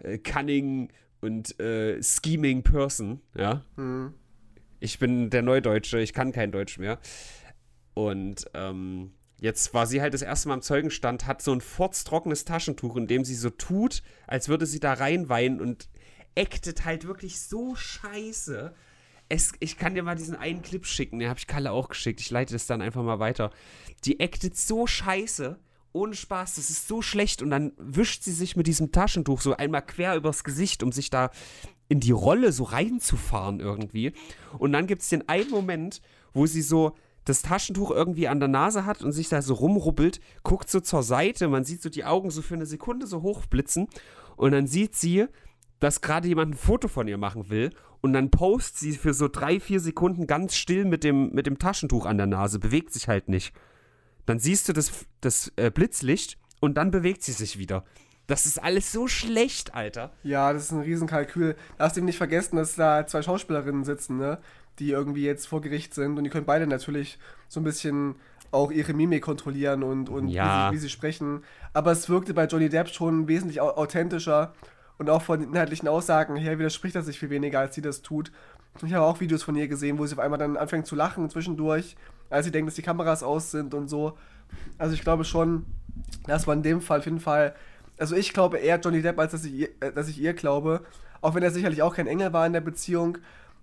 [0.00, 3.64] äh, cunning und äh, scheming Person, ja.
[3.76, 4.12] Hm.
[4.78, 6.98] Ich bin der Neudeutsche, ich kann kein Deutsch mehr.
[7.94, 9.12] Und ähm,
[9.44, 13.06] jetzt war sie halt das erste Mal im Zeugenstand, hat so ein furztrockenes Taschentuch, in
[13.06, 15.90] dem sie so tut, als würde sie da reinweinen und
[16.34, 18.74] actet halt wirklich so scheiße.
[19.28, 22.22] Es, ich kann dir mal diesen einen Clip schicken, den habe ich Kalle auch geschickt.
[22.22, 23.50] Ich leite das dann einfach mal weiter.
[24.06, 25.58] Die actet so scheiße,
[25.92, 27.42] ohne Spaß, das ist so schlecht.
[27.42, 31.10] Und dann wischt sie sich mit diesem Taschentuch so einmal quer übers Gesicht, um sich
[31.10, 31.30] da
[31.88, 34.14] in die Rolle so reinzufahren irgendwie.
[34.56, 36.00] Und dann gibt es den einen Moment,
[36.32, 40.20] wo sie so das Taschentuch irgendwie an der Nase hat und sich da so rumrubbelt,
[40.42, 43.88] guckt so zur Seite, man sieht so die Augen so für eine Sekunde so hochblitzen
[44.36, 45.26] und dann sieht sie,
[45.80, 47.70] dass gerade jemand ein Foto von ihr machen will
[48.00, 51.58] und dann post sie für so drei, vier Sekunden ganz still mit dem, mit dem
[51.58, 53.54] Taschentuch an der Nase, bewegt sich halt nicht.
[54.26, 57.84] Dann siehst du das, das äh, Blitzlicht und dann bewegt sie sich wieder.
[58.26, 60.10] Das ist alles so schlecht, Alter.
[60.22, 61.56] Ja, das ist ein Riesenkalkül.
[61.76, 64.38] Darfst eben nicht vergessen, dass da zwei Schauspielerinnen sitzen, ne?
[64.78, 67.18] Die irgendwie jetzt vor Gericht sind und die können beide natürlich
[67.48, 68.16] so ein bisschen
[68.50, 70.70] auch ihre Mimik kontrollieren und, und Ja.
[70.72, 71.42] wie, sie, wie sie sprechen.
[71.72, 74.54] Aber es wirkte bei Johnny Depp schon wesentlich au authentischer
[74.96, 78.00] und auch von den inhaltlichen Aussagen her widerspricht er sich viel weniger, als sie das
[78.02, 78.32] tut.
[78.84, 81.28] Ich habe auch Videos von ihr gesehen, wo sie auf einmal dann anfängt zu lachen
[81.30, 81.96] zwischendurch,
[82.30, 84.16] als sie denkt, dass die Kameras aus sind und so.
[84.78, 85.66] Also ich glaube schon,
[86.26, 87.54] dass man in dem Fall auf jeden Fall,
[87.98, 90.82] also ich glaube eher Johnny Depp, als dass ich, ihr, äh, dass ich ihr glaube,
[91.20, 93.18] auch wenn er sicherlich auch kein Engel war in der Beziehung,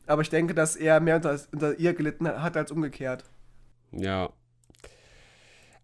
[0.08, 3.24] aber ich denke, dass er mehr unter, unter ihr gelitten hat als umgekehrt.
[3.92, 4.32] Ja.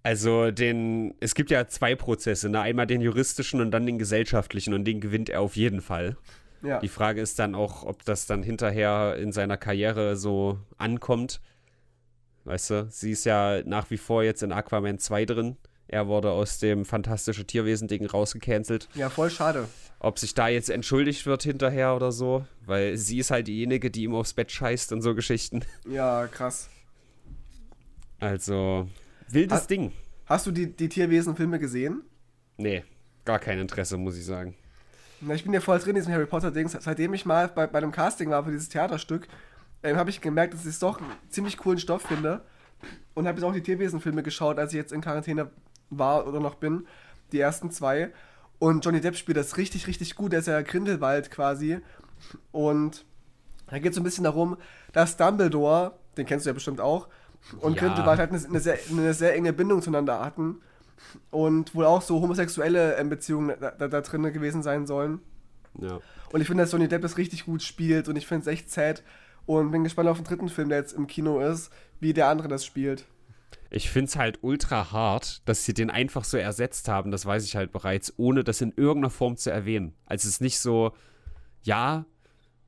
[0.03, 2.61] Also den, es gibt ja zwei Prozesse, ne?
[2.61, 6.15] Einmal den juristischen und dann den gesellschaftlichen und den gewinnt er auf jeden Fall.
[6.63, 6.79] Ja.
[6.79, 11.41] Die Frage ist dann auch, ob das dann hinterher in seiner Karriere so ankommt.
[12.45, 15.57] Weißt du, sie ist ja nach wie vor jetzt in Aquaman 2 drin.
[15.89, 18.89] Er wurde aus dem fantastische Tierwesen-Ding rausgecancelt.
[18.93, 19.67] Ja, voll schade.
[19.99, 24.03] Ob sich da jetzt entschuldigt wird hinterher oder so, weil sie ist halt diejenige, die
[24.03, 25.63] ihm aufs Bett scheißt und so Geschichten.
[25.89, 26.69] Ja, krass.
[28.19, 28.89] Also,
[29.29, 29.67] wildes Ah.
[29.67, 29.91] Ding.
[30.25, 32.01] Hast du die, die Tierwesen-Filme gesehen?
[32.57, 32.83] Nee,
[33.23, 34.55] gar kein Interesse, muss ich sagen.
[35.21, 36.67] Na, ich bin ja voll drin in diesem Harry Potter-Ding.
[36.67, 39.27] Seitdem ich mal bei, bei einem Casting war für dieses Theaterstück,
[39.83, 42.41] ähm, habe ich gemerkt, dass ich es doch einen ziemlich coolen Stoff finde.
[43.15, 45.49] Und habe jetzt auch die Tierwesen-Filme geschaut, als ich jetzt in Quarantäne
[45.89, 46.87] war oder noch bin.
[47.31, 48.11] Die ersten zwei.
[48.59, 50.31] Und Johnny Depp spielt das richtig, richtig gut.
[50.31, 51.79] Der ist ja Grindelwald quasi.
[52.51, 53.05] Und
[53.67, 54.57] da geht es so ein bisschen darum,
[54.93, 57.07] dass Dumbledore, den kennst du ja bestimmt auch,
[57.59, 57.83] und ja.
[57.83, 60.61] Grindelwald halt eine, eine, sehr, eine sehr enge Bindung zueinander hatten.
[61.29, 65.19] Und wohl auch so homosexuelle ähm, Beziehungen da, da, da drin gewesen sein sollen.
[65.79, 65.99] Ja.
[66.31, 68.71] Und ich finde, dass Johnny Depp das richtig gut spielt und ich finde es echt
[68.71, 69.03] sad.
[69.45, 72.47] Und bin gespannt auf den dritten Film, der jetzt im Kino ist, wie der andere
[72.47, 73.05] das spielt.
[73.69, 77.45] Ich finde es halt ultra hart, dass sie den einfach so ersetzt haben, das weiß
[77.45, 79.93] ich halt bereits, ohne das in irgendeiner Form zu erwähnen.
[80.05, 80.93] Also es ist nicht so,
[81.63, 82.05] ja,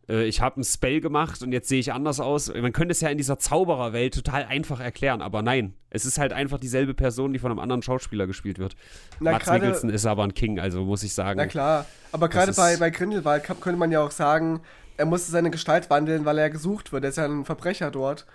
[0.09, 2.53] äh, ich habe ein Spell gemacht und jetzt sehe ich anders aus.
[2.53, 6.33] Man könnte es ja in dieser Zaubererwelt total einfach erklären, aber nein, es ist halt
[6.33, 8.75] einfach dieselbe Person, die von einem anderen Schauspieler gespielt wird.
[9.19, 11.37] Na, Mats grade, Mikkelsen ist aber ein King, also muss ich sagen.
[11.37, 14.61] Na klar, aber gerade bei, bei Grindelwald könnte man ja auch sagen,
[14.97, 17.05] er musste seine Gestalt wandeln, weil er gesucht wird.
[17.05, 18.25] Er ist ja ein Verbrecher dort.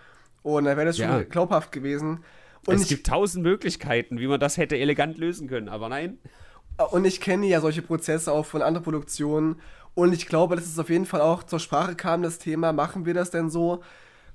[0.43, 1.23] Und da wäre das schon ja.
[1.23, 2.25] glaubhaft gewesen.
[2.67, 6.19] Und es gibt tausend Möglichkeiten, wie man das hätte elegant lösen können, aber nein.
[6.91, 9.57] Und ich kenne ja solche Prozesse auch von anderen Produktionen.
[9.95, 13.07] Und ich glaube, dass es auf jeden Fall auch zur Sprache kam, das Thema, machen
[13.07, 13.83] wir das denn so?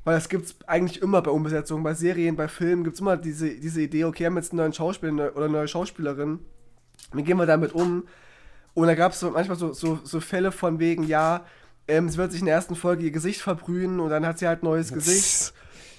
[0.06, 3.18] Weil das gibt es eigentlich immer bei Umbesetzungen, bei Serien, bei Filmen gibt es immer
[3.18, 6.40] diese, diese Idee, okay, wir haben jetzt einen neuen Schauspieler oder eine neue Schauspielerin.
[7.12, 8.08] Wie gehen wir damit um?
[8.74, 11.46] Und da gab es so, manchmal so, so, so Fälle von wegen, ja,
[11.90, 14.48] ähm, sie wird sich in der ersten Folge ihr Gesicht verbrühen und dann hat sie
[14.48, 15.54] halt neues Gesicht.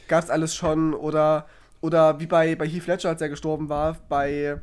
[0.08, 0.94] Gab es alles schon.
[0.94, 1.46] Oder,
[1.80, 4.60] oder wie bei, bei Heath Ledger, als er gestorben war, bei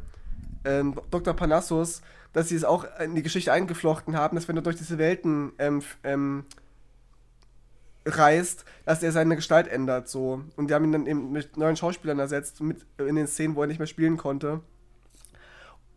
[0.65, 1.33] ähm, Dr.
[1.33, 2.01] Panassus,
[2.33, 5.53] dass sie es auch in die Geschichte eingeflochten haben, dass wenn er durch diese Welten
[5.57, 6.45] ähm, ähm,
[8.05, 10.43] reist, dass er seine Gestalt ändert so.
[10.55, 13.61] Und die haben ihn dann eben mit neuen Schauspielern ersetzt, mit in den Szenen, wo
[13.61, 14.61] er nicht mehr spielen konnte.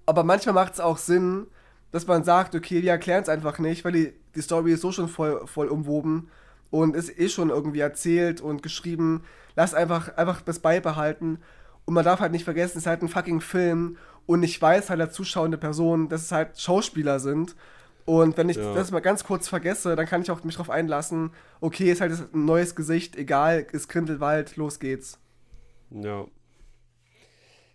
[0.07, 1.47] Aber manchmal macht es auch Sinn,
[1.93, 4.93] dass man sagt, okay, wir erklären es einfach nicht, weil die, die Story ist so
[4.93, 6.31] schon voll, voll umwoben
[6.71, 9.25] und ist eh schon irgendwie erzählt und geschrieben.
[9.57, 11.39] Lass einfach, einfach das beibehalten.
[11.85, 13.97] Und man darf halt nicht vergessen, es ist halt ein fucking Film
[14.27, 17.57] und ich weiß halt als zuschauende Person, dass es halt Schauspieler sind.
[18.05, 18.75] Und wenn ich ja.
[18.75, 22.13] das mal ganz kurz vergesse, dann kann ich auch mich darauf einlassen, okay, ist halt
[22.13, 25.19] ein neues Gesicht, egal, ist Grindelwald, los geht's.
[25.91, 26.27] Ja.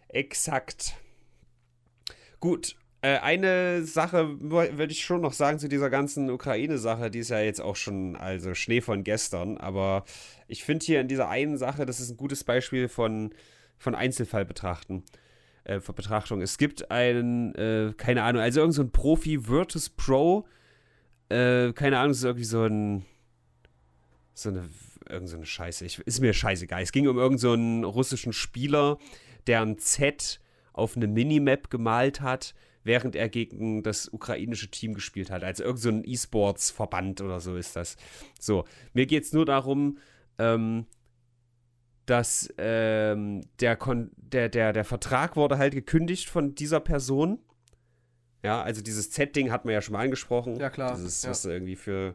[0.09, 0.95] Exakt.
[2.39, 2.75] Gut,
[3.05, 7.39] äh, eine Sache würde ich schon noch sagen zu dieser ganzen Ukraine-Sache, die ist ja
[7.39, 10.05] jetzt auch schon, also Schnee von gestern, aber
[10.47, 13.31] ich finde hier in dieser einen Sache, das ist ein gutes Beispiel von,
[13.77, 15.03] von Einzelfall betrachten
[15.65, 16.41] äh, Betrachtung.
[16.41, 20.47] Es gibt einen, äh, keine Ahnung, also irgendein so Profi, Virtus Pro,
[21.29, 23.05] äh, keine Ahnung, es ist irgendwie so ein,
[24.33, 24.67] so eine,
[25.07, 26.81] irgend so eine Scheiße, ich, ist mir scheißegal.
[26.81, 28.97] Es ging um irgendeinen so russischen Spieler,
[29.45, 30.39] der ein Z
[30.73, 32.55] auf eine Minimap gemalt hat,
[32.85, 35.43] während er gegen das ukrainische Team gespielt hat.
[35.43, 37.97] Also irgendein so E-Sports-Verband oder so ist das.
[38.39, 38.63] So,
[38.93, 39.97] mir geht es nur darum,
[40.37, 40.85] ähm,
[42.05, 47.39] dass ähm, der, Kon der, der, der Vertrag wurde halt gekündigt von dieser Person.
[48.43, 50.57] Ja, also dieses Z-Ding hat man ja schon mal angesprochen.
[50.57, 50.95] Ja, klar.
[50.95, 51.31] Dieses, ja.
[51.31, 52.13] was irgendwie für,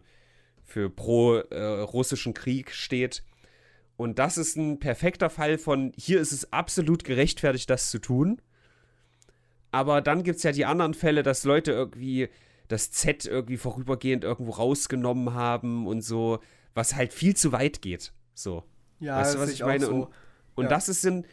[0.65, 3.25] für pro-russischen äh, Krieg steht.
[3.97, 8.41] Und das ist ein perfekter Fall von, hier ist es absolut gerechtfertigt, das zu tun.
[9.71, 12.29] Aber dann gibt es ja die anderen Fälle, dass Leute irgendwie
[12.69, 16.41] das Z irgendwie vorübergehend irgendwo rausgenommen haben und so,
[16.75, 18.13] was halt viel zu weit geht.
[18.35, 18.65] So.
[19.01, 19.87] Ja, weißt du, was ich meine?
[19.87, 19.93] So.
[19.93, 20.09] Und,
[20.55, 20.71] und ja.
[20.71, 21.27] das ist ein,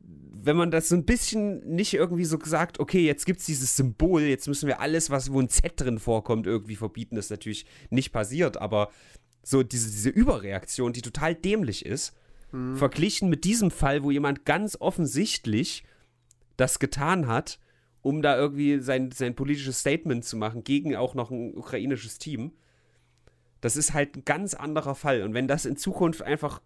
[0.00, 3.76] wenn man das so ein bisschen nicht irgendwie so sagt, okay, jetzt gibt es dieses
[3.76, 7.30] Symbol, jetzt müssen wir alles, was wo ein Z drin vorkommt, irgendwie verbieten, das ist
[7.30, 8.90] natürlich nicht passiert, aber
[9.42, 12.14] so diese, diese Überreaktion, die total dämlich ist,
[12.50, 12.76] hm.
[12.76, 15.84] verglichen mit diesem Fall, wo jemand ganz offensichtlich
[16.56, 17.58] das getan hat,
[18.04, 22.52] um da irgendwie sein, sein politisches Statement zu machen, gegen auch noch ein ukrainisches Team.
[23.62, 25.22] Das ist halt ein ganz anderer Fall.
[25.22, 26.60] Und wenn das in Zukunft einfach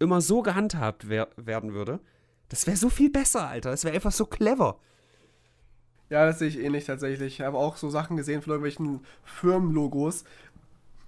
[0.00, 2.00] immer so gehandhabt wer werden würde,
[2.48, 3.70] das wäre so viel besser, Alter.
[3.70, 4.80] Das wäre einfach so clever.
[6.08, 7.34] Ja, das sehe ich ähnlich tatsächlich.
[7.34, 10.24] Ich habe auch so Sachen gesehen von irgendwelchen Firmenlogos,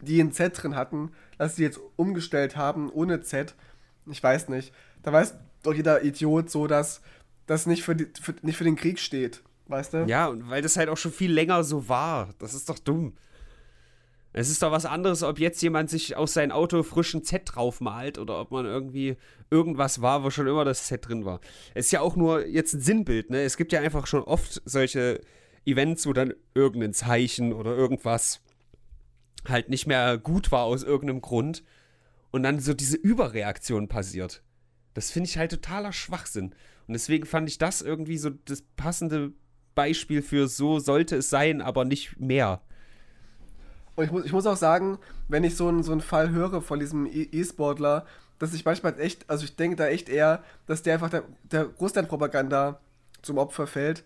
[0.01, 3.57] die ein Z drin hatten, dass sie jetzt umgestellt haben ohne Z.
[4.07, 4.73] Ich weiß nicht.
[5.03, 7.03] Da weiß doch jeder Idiot so, dass
[7.49, 9.43] das nicht für, die, für, nicht für den Krieg steht.
[9.73, 10.05] Weißt du?
[10.07, 12.35] Ja, und weil das halt auch schon viel länger so war.
[12.39, 13.15] Das ist doch dumm.
[14.35, 18.19] Es ist doch was anderes, ob jetzt jemand sich aus seinem Auto frischen Z draufmalt
[18.19, 19.17] oder ob man irgendwie
[19.51, 21.41] irgendwas war, wo schon immer das Z drin war.
[21.75, 23.43] Es ist ja auch nur jetzt ein Sinnbild, ne?
[23.43, 25.21] Es gibt ja einfach schon oft solche
[25.65, 28.43] Events, wo dann irgendein Zeichen oder irgendwas
[29.49, 31.63] halt nicht mehr gut war aus irgendeinem Grund
[32.31, 34.43] und dann so diese Überreaktion passiert.
[34.93, 36.55] Das finde ich halt totaler Schwachsinn.
[36.87, 39.33] Und deswegen fand ich das irgendwie so das passende
[39.75, 42.61] Beispiel für so sollte es sein, aber nicht mehr.
[43.95, 44.99] Und ich muss, ich muss auch sagen,
[45.29, 48.07] wenn ich so einen, so einen Fall höre von diesem E- E-Sportler,
[48.39, 51.67] dass ich manchmal echt, also ich denke da echt eher, dass der einfach der, der
[51.81, 52.81] Russland-Propaganda
[53.23, 54.05] zum Opfer fällt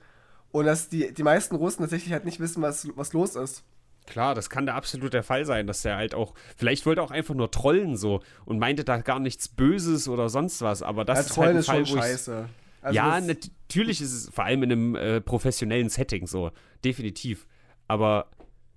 [0.52, 3.64] und dass die, die meisten Russen tatsächlich halt nicht wissen, was, was los ist.
[4.06, 7.04] Klar, das kann da absolut der Fall sein, dass der halt auch, vielleicht wollte er
[7.04, 11.04] auch einfach nur trollen so und meinte da gar nichts Böses oder sonst was, aber
[11.04, 12.48] das Ja, ist halt ein ist Fall, schon wo ich, scheiße.
[12.86, 16.52] Also ja, natürlich ist es vor allem in einem äh, professionellen Setting so,
[16.84, 17.48] definitiv.
[17.88, 18.26] Aber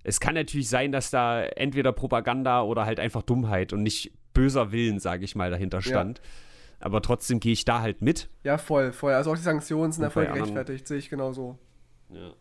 [0.02, 4.72] es kann natürlich sein, dass da entweder Propaganda oder halt einfach Dummheit und nicht böser
[4.72, 6.20] Willen, sage ich mal, dahinter stand.
[6.80, 8.28] Aber trotzdem gehe ich da halt mit.
[8.42, 9.12] Ja, voll, voll.
[9.12, 11.56] Also auch die Sanktionen sind anderen- gerechtfertigt, sehe ich genauso.
[12.08, 12.32] Ja.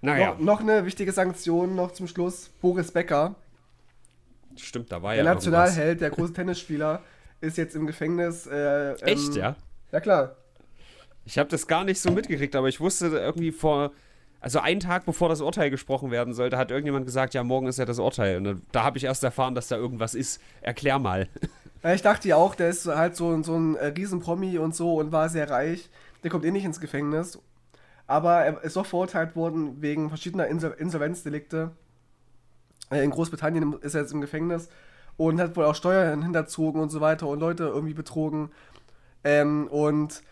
[0.00, 2.50] Naja, Noch, noch eine wichtige Sanktion noch zum Schluss.
[2.60, 3.34] Boris Becker,
[4.56, 5.46] stimmt, da war der ja irgendwas.
[5.50, 7.02] Nationalheld, der große Tennisspieler,
[7.40, 8.46] ist jetzt im Gefängnis.
[8.46, 9.56] Äh, ähm, Echt, ja?
[9.92, 10.36] Ja, klar.
[11.24, 13.92] Ich habe das gar nicht so mitgekriegt, aber ich wusste irgendwie vor,
[14.40, 17.78] also einen Tag bevor das Urteil gesprochen werden sollte, hat irgendjemand gesagt, ja, morgen ist
[17.78, 18.38] ja das Urteil.
[18.38, 20.40] Und dann- da habe ich erst erfahren, dass da irgendwas ist.
[20.60, 21.28] Erklär mal.
[21.84, 24.74] Ja, ich dachte ja auch, der ist halt so, ein- so ein äh, Riesenpromi und
[24.74, 25.88] so und war sehr reich.
[26.24, 27.38] Der kommt eh nicht ins Gefängnis.
[28.08, 31.70] Aber er ist doch verurteilt worden wegen verschiedener Insol Insolvenzdelikte.
[32.90, 34.68] Äh, In Großbritannien ist er jetzt im Gefängnis
[35.16, 38.50] und hat wohl auch Steuern hinterzogen und so weiter und Leute irgendwie betrogen.
[39.24, 40.22] Ähm, und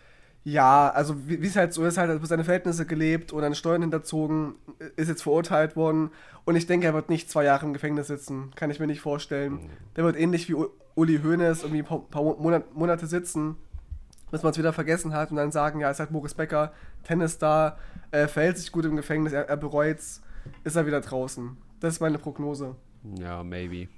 [0.43, 3.81] ja, also wie es halt so ist, halt hat seine Verhältnisse gelebt und dann Steuern
[3.81, 4.55] hinterzogen,
[4.95, 6.11] ist jetzt verurteilt worden.
[6.45, 8.51] Und ich denke, er wird nicht zwei Jahre im Gefängnis sitzen.
[8.55, 9.69] Kann ich mir nicht vorstellen.
[9.97, 10.55] Der wird ähnlich wie
[10.95, 13.57] Uli Hoeneß irgendwie ein paar, paar Monat, Monate sitzen,
[14.31, 16.71] bis man es wieder vergessen hat und dann sagen, ja, ist halt Boris Becker,
[17.03, 17.77] Tennisstar,
[18.11, 20.21] äh, verhält sich gut im Gefängnis, er, er bereut's,
[20.63, 21.57] ist er wieder draußen.
[21.81, 22.75] Das ist meine Prognose.
[23.19, 23.89] Ja, maybe.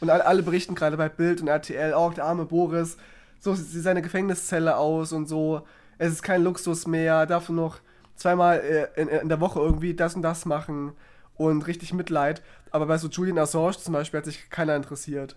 [0.00, 2.96] Und alle, alle berichten gerade bei Bild und RTL, auch der arme Boris,
[3.38, 5.62] so sieht seine Gefängniszelle aus und so.
[5.98, 7.80] Es ist kein Luxus mehr, darf nur noch
[8.16, 10.92] zweimal äh, in, in der Woche irgendwie das und das machen
[11.34, 12.42] und richtig Mitleid.
[12.70, 15.36] Aber bei so Julian Assange zum Beispiel hat sich keiner interessiert,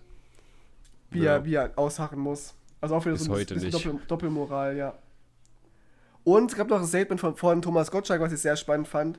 [1.10, 1.34] wie, Ja.
[1.34, 2.54] er, wie er ausharren muss.
[2.80, 3.70] Also auch wieder Bis so ein bisschen.
[3.70, 4.94] Doppel, Doppelmoral, ja.
[6.24, 9.18] Und es gab noch ein Statement von, von Thomas Gottschalk, was ich sehr spannend fand,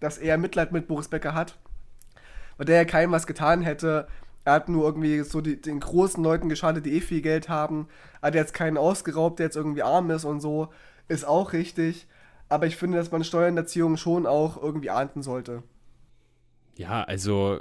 [0.00, 1.56] dass er Mitleid mit Boris Becker hat
[2.56, 4.08] weil der ja keinem was getan hätte.
[4.46, 7.88] Er hat nur irgendwie so die, den großen Leuten geschadet, die eh viel Geld haben.
[8.22, 10.68] Hat jetzt keinen ausgeraubt, der jetzt irgendwie arm ist und so.
[11.08, 12.06] Ist auch richtig.
[12.48, 15.64] Aber ich finde, dass man Steuerhinterziehung schon auch irgendwie ahnden sollte.
[16.76, 17.58] Ja, also,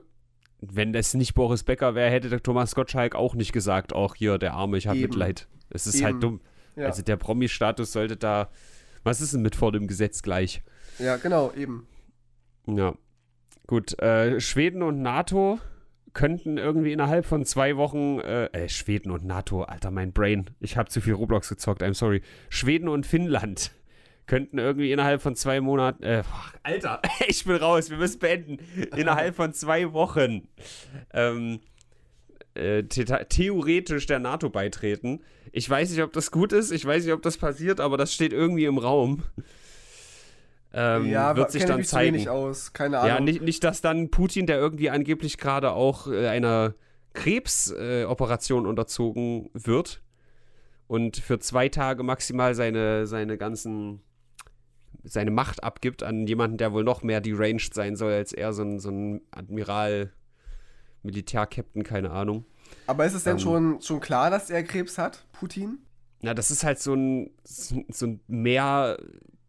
[0.61, 4.37] wenn das nicht Boris Becker wäre, hätte der Thomas Gottschalk auch nicht gesagt, auch hier,
[4.37, 4.99] der Arme, ich habe.
[4.99, 5.47] Mitleid.
[5.71, 6.05] Es ist Eben.
[6.05, 6.41] halt dumm.
[6.75, 8.49] Ja, Also der Promi-Status sollte da.
[9.03, 10.61] Was ist denn mit vor dem Gesetz gleich?
[10.99, 11.87] ja genau, eben.
[12.67, 12.93] Ja.
[13.65, 15.59] Gut, äh, Schweden und NATO
[16.15, 20.77] könnten irgendwie innerhalb von zwei Wochen, äh, äh, Schweden und NATO, Alter, mein Brain, ich
[20.77, 22.21] habe zu viel Roblox gezockt, I'm sorry.
[22.49, 23.71] Schweden und Finnland
[24.25, 26.23] könnten irgendwie innerhalb von zwei Monaten, äh,
[26.63, 28.57] Alter, ich bin raus, wir müssen beenden.
[28.95, 30.47] Innerhalb von zwei Wochen
[31.13, 31.59] ähm,
[32.55, 35.21] äh, the theoretisch der NATO beitreten.
[35.51, 38.13] Ich weiß nicht, ob das gut ist, ich weiß nicht, ob das passiert, aber das
[38.13, 39.23] steht irgendwie im Raum.
[40.77, 42.15] Ähm, ja, wird sich dann zeigen.
[42.15, 42.73] wenig aus.
[42.73, 43.09] Keine Ahnung.
[43.09, 46.75] Ja, nicht, nicht, dass dann Putin, der irgendwie angeblich gerade auch äh, einer
[47.13, 50.01] Krebsoperation äh, unterzogen wird
[50.87, 54.01] und für zwei Tage maximal seine, seine ganzen
[55.05, 58.63] seine Macht abgibt an jemanden, der wohl noch mehr deranged sein soll als er, so
[58.63, 60.11] ein, so ein Admiral,
[61.03, 62.45] Militärkapitän, keine Ahnung.
[62.87, 63.39] Aber ist es denn Ähm.
[63.39, 65.79] schon, schon klar, dass er Krebs hat, Putin?
[66.21, 68.97] Na, das ist halt so ein, so ein mehr,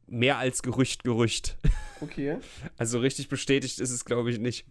[0.07, 1.57] mehr als Gerücht, Gerücht.
[2.03, 2.37] Okay.
[2.77, 4.67] Also richtig bestätigt ist es, glaube ich, nicht.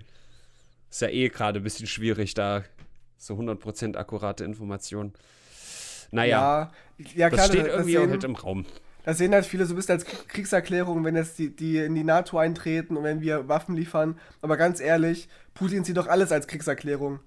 [0.92, 2.64] Ist ja eh gerade ein bisschen schwierig, da
[3.18, 5.12] so 100% akkurate Informationen.
[6.12, 8.66] Naja, Ja, ja das klar, steht das, irgendwie das auch sehen, halt im Raum.
[9.06, 12.04] das sehen halt viele so ein bisschen als Kriegserklärung, wenn jetzt die, die in die
[12.04, 14.20] NATO eintreten und wenn wir Waffen liefern.
[14.44, 17.20] Aber ganz ehrlich, Putin sieht doch alles als Kriegserklärung.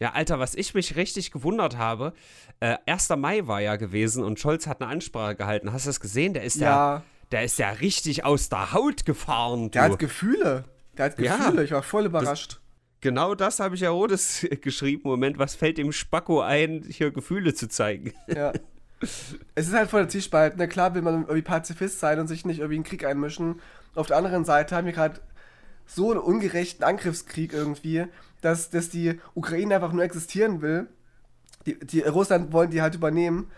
[0.00, 2.14] Ja, Alter, was ich mich richtig gewundert habe,
[2.60, 3.10] äh, 1.
[3.18, 5.70] Mai war ja gewesen und Scholz hat eine Ansprache gehalten.
[5.72, 6.32] Hast du das gesehen?
[6.32, 7.02] Der ist ja, Ja,
[7.34, 9.72] der ist ja richtig aus der Haut gefahren.
[9.72, 9.92] der du.
[9.94, 10.64] hat Gefühle.
[10.96, 11.36] Der hat Ja.
[11.36, 11.64] Gefühle.
[11.64, 12.60] Ich war voll überrascht.
[13.00, 15.02] Genau das habe ich ja Rodes geschrieben.
[15.04, 18.12] Moment, was fällt dem Spacko ein, hier Gefühle zu zeigen?
[18.28, 18.52] Ja.
[19.00, 20.54] Es ist halt voll der Zielspalt.
[20.58, 23.60] Na klar will man irgendwie Pazifist sein und sich nicht irgendwie in den Krieg einmischen.
[23.96, 25.20] Auf der anderen Seite haben wir gerade
[25.86, 28.06] so einen ungerechten Angriffskrieg irgendwie,
[28.42, 30.86] dass, dass die Ukraine einfach nur existieren will.
[31.66, 33.50] Die, die Russland wollen die halt übernehmen.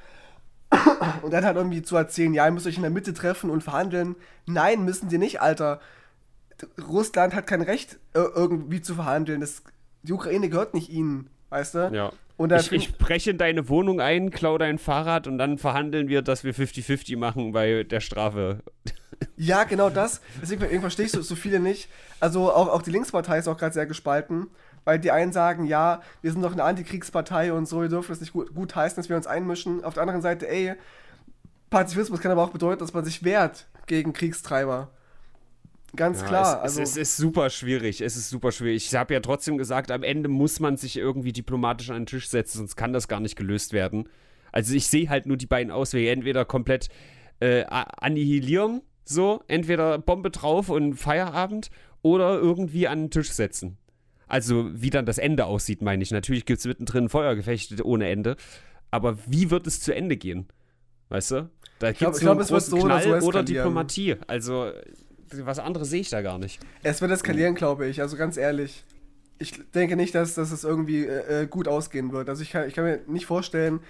[1.22, 3.62] Und dann halt irgendwie zu erzählen, ja, ihr müsst euch in der Mitte treffen und
[3.62, 4.16] verhandeln.
[4.46, 5.80] Nein, müssen sie nicht, Alter.
[6.88, 9.40] Russland hat kein Recht, äh, irgendwie zu verhandeln.
[9.40, 9.62] Das,
[10.02, 11.90] die Ukraine gehört nicht ihnen, weißt du?
[11.92, 12.12] Ja.
[12.36, 16.22] Und Ich, ich breche in deine Wohnung ein, klau dein Fahrrad und dann verhandeln wir,
[16.22, 18.60] dass wir 50-50 machen bei der Strafe.
[19.38, 20.20] Ja, genau das.
[20.42, 21.88] Deswegen irgendwie verstehe ich so, so viele nicht.
[22.20, 24.48] Also auch, auch die Linkspartei ist auch gerade sehr gespalten,
[24.86, 28.20] weil die einen sagen, ja, wir sind doch eine Antikriegspartei und so, wir dürfen es
[28.20, 29.84] nicht gut, gut heißen, dass wir uns einmischen.
[29.84, 30.74] Auf der anderen Seite, ey,
[31.70, 34.88] Pazifismus kann aber auch bedeuten, dass man sich wehrt gegen Kriegstreiber.
[35.96, 36.56] Ganz Ja, klar.
[36.58, 38.00] Es, also, es, es ist super schwierig.
[38.00, 38.86] Es ist super schwierig.
[38.86, 42.28] Ich habe ja trotzdem gesagt, am Ende muss man sich irgendwie diplomatisch an den Tisch
[42.28, 44.08] setzen, sonst kann das gar nicht gelöst werden.
[44.52, 46.10] Also ich sehe halt nur die beiden Auswege.
[46.10, 46.90] Entweder komplett
[47.40, 51.70] äh, annihilieren, so, entweder Bombe drauf und Feierabend,
[52.02, 53.78] oder irgendwie an den Tisch setzen.
[54.26, 56.10] Also wie dann das Ende aussieht, meine ich.
[56.10, 58.36] Natürlich gibt es mittendrin Feuergefechte ohne Ende.
[58.90, 60.46] Aber wie wird es zu Ende gehen?
[61.08, 61.50] Weißt du?
[61.78, 63.42] Da gibt es einen es wird großen so oder Knall so oder.
[63.42, 64.16] Diplomatie.
[64.26, 64.72] Also
[65.42, 66.60] was anderes sehe ich da gar nicht.
[66.82, 68.00] es wird eskalieren, glaube ich.
[68.00, 68.84] Also ganz ehrlich.
[69.38, 72.28] Ich denke nicht, dass, dass es irgendwie äh, äh, gut ausgehen wird.
[72.28, 73.80] Also ich kann, ich kann mir nicht vorstellen,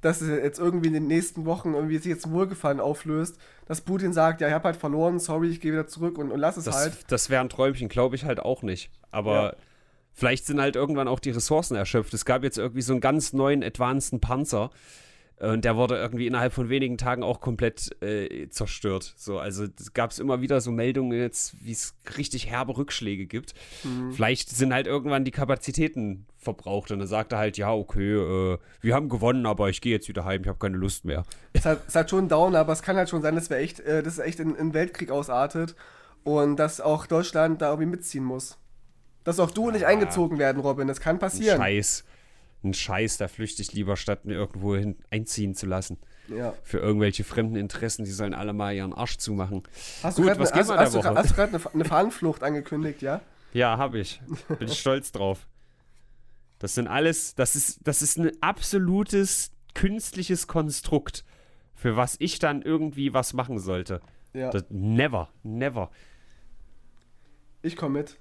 [0.00, 4.12] dass es jetzt irgendwie in den nächsten Wochen irgendwie sich jetzt Wohlgefallen auflöst, dass Putin
[4.12, 6.64] sagt, ja, ich habe halt verloren, sorry, ich gehe wieder zurück und, und lass es
[6.64, 6.92] Das, halt.
[7.08, 8.90] das wäre ein Träumchen, glaube ich halt auch nicht.
[9.10, 9.54] Aber Ja.
[10.14, 12.14] Vielleicht sind halt irgendwann auch die Ressourcen erschöpft.
[12.14, 14.70] Es gab jetzt irgendwie so einen ganz neuen, advanceden Panzer.
[15.38, 19.12] äh, Und der wurde irgendwie innerhalb von wenigen Tagen auch komplett äh, zerstört.
[19.16, 23.54] So, also gab es immer wieder so Meldungen jetzt, wie es richtig herbe Rückschläge gibt.
[23.82, 24.12] Mhm.
[24.12, 28.58] Vielleicht sind halt irgendwann die Kapazitäten verbraucht und dann sagt er halt, ja, okay, äh,
[28.82, 31.24] wir haben gewonnen, aber ich gehe jetzt wieder heim, ich habe keine Lust mehr.
[31.54, 33.56] Es hat, es hat schon einen Downer, aber es kann halt schon sein, dass wir
[33.56, 35.74] echt, äh, dass es echt in, in Weltkrieg ausartet
[36.22, 38.58] und dass auch Deutschland da irgendwie mitziehen muss.
[39.24, 40.86] Dass auch du nicht eingezogen werden, Robin.
[40.86, 41.58] Das kann Ein passieren.
[41.58, 42.04] Scheiß.
[42.62, 45.98] Ein Scheiß, da flüchte ich lieber, statt mir irgendwo hin einziehen zu lassen.
[46.28, 46.54] Ja.
[46.62, 49.62] für irgendwelche fremden Interessen, die sollen alle mal ihren Arsch zumachen.
[50.02, 52.42] Hast Gut, du gerade was eine, hast, hast, du hast du gerade eine, eine Fahnenflucht
[52.42, 53.20] angekündigt, ja?
[53.52, 54.22] Ja, habe ich.
[54.58, 55.46] Bin ich stolz drauf.
[56.58, 61.24] Das sind alles, das ist, das ist ein absolutes künstliches Konstrukt,
[61.74, 64.00] für was ich dann irgendwie was machen sollte.
[64.32, 64.50] Ja.
[64.50, 65.90] Das, never, never.
[67.60, 68.18] Ich komme mit.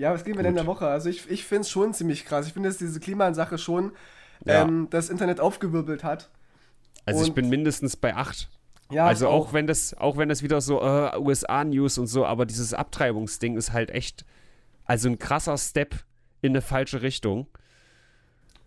[0.00, 0.86] Ja, was gehen wir denn in der Woche?
[0.88, 2.46] Also ich, ich finde es schon ziemlich krass.
[2.46, 3.92] Ich finde, dass diese Klimasache schon
[4.46, 4.62] Ja.
[4.62, 6.30] ähm, das Internet aufgewirbelt hat.
[7.04, 8.48] Also ich Und- bin mindestens bei acht.
[8.90, 12.24] Ja, also ich auch, wenn das, auch wenn das wieder so äh, USA-News und so,
[12.24, 14.24] aber dieses Abtreibungsding ist halt echt,
[14.86, 15.94] also ein krasser Step
[16.40, 17.46] in eine falsche Richtung.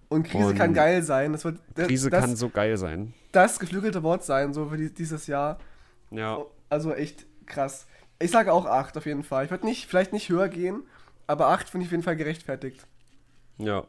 [0.09, 1.31] Und Krise und kann geil sein.
[1.33, 3.13] Das wird das, Krise das, kann so geil sein.
[3.31, 5.57] das geflügelte Wort sein, so für die, dieses Jahr.
[6.11, 6.37] Ja.
[6.69, 7.87] Also echt krass.
[8.19, 9.45] Ich sage auch 8 auf jeden Fall.
[9.45, 10.83] Ich würde nicht, vielleicht nicht höher gehen,
[11.27, 12.85] aber 8 finde ich auf jeden Fall gerechtfertigt.
[13.57, 13.85] Ja.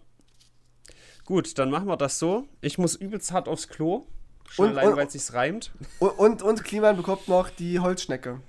[1.25, 2.47] Gut, dann machen wir das so.
[2.61, 4.07] Ich muss übelst hart aufs Klo.
[4.49, 5.73] Schon Und- allein, und- weil es sich reimt.
[5.99, 8.41] Und, und, und Kliman bekommt noch die Holzschnecke.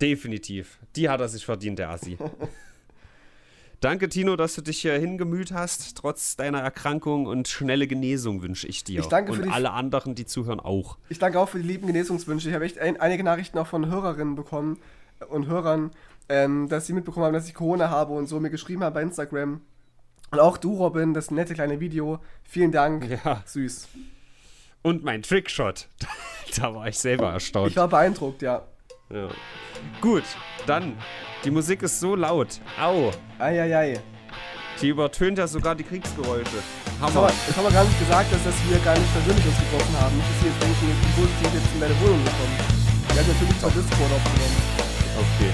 [0.00, 0.78] Definitiv.
[0.94, 2.18] Die hat er sich verdient, der Assi.
[3.80, 5.96] Danke, Tino, dass du dich hier hingemüht hast.
[5.98, 9.00] Trotz deiner Erkrankung und schnelle Genesung wünsche ich dir.
[9.00, 10.96] Ich danke für und alle anderen, die zuhören, auch.
[11.10, 12.48] Ich danke auch für die lieben Genesungswünsche.
[12.48, 14.78] Ich habe echt ein, einige Nachrichten auch von Hörerinnen bekommen
[15.28, 15.90] und Hörern,
[16.28, 19.02] ähm, dass sie mitbekommen haben, dass ich Corona habe und so mir geschrieben haben bei
[19.02, 19.60] Instagram.
[20.30, 22.18] Und auch du, Robin, das nette kleine Video.
[22.44, 23.08] Vielen Dank.
[23.24, 23.42] Ja.
[23.44, 23.88] Süß.
[24.82, 25.88] Und mein Trickshot.
[26.56, 27.70] da war ich selber erstaunt.
[27.70, 28.62] Ich war beeindruckt, ja.
[29.10, 29.28] Ja.
[30.00, 30.24] Gut,
[30.66, 30.96] dann.
[31.44, 32.60] Die Musik ist so laut.
[32.80, 33.12] Au.
[33.38, 34.00] Eieiei.
[34.80, 36.56] Die übertönt ja sogar die Kriegsgeräusche.
[36.56, 37.28] Jetzt Hammer.
[37.28, 40.16] jetzt haben wir gar nicht gesagt, dass, dass wir gar nicht persönlich uns getroffen haben.
[40.16, 42.56] Nicht, dass sie jetzt denken, die Bulls sind jetzt in deine Wohnung gekommen.
[43.08, 44.65] Wir haben natürlich per Discord aufgenommen.
[45.16, 45.52] Okay.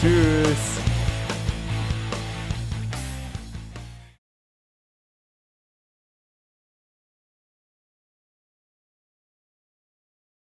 [0.00, 0.89] Tschüss.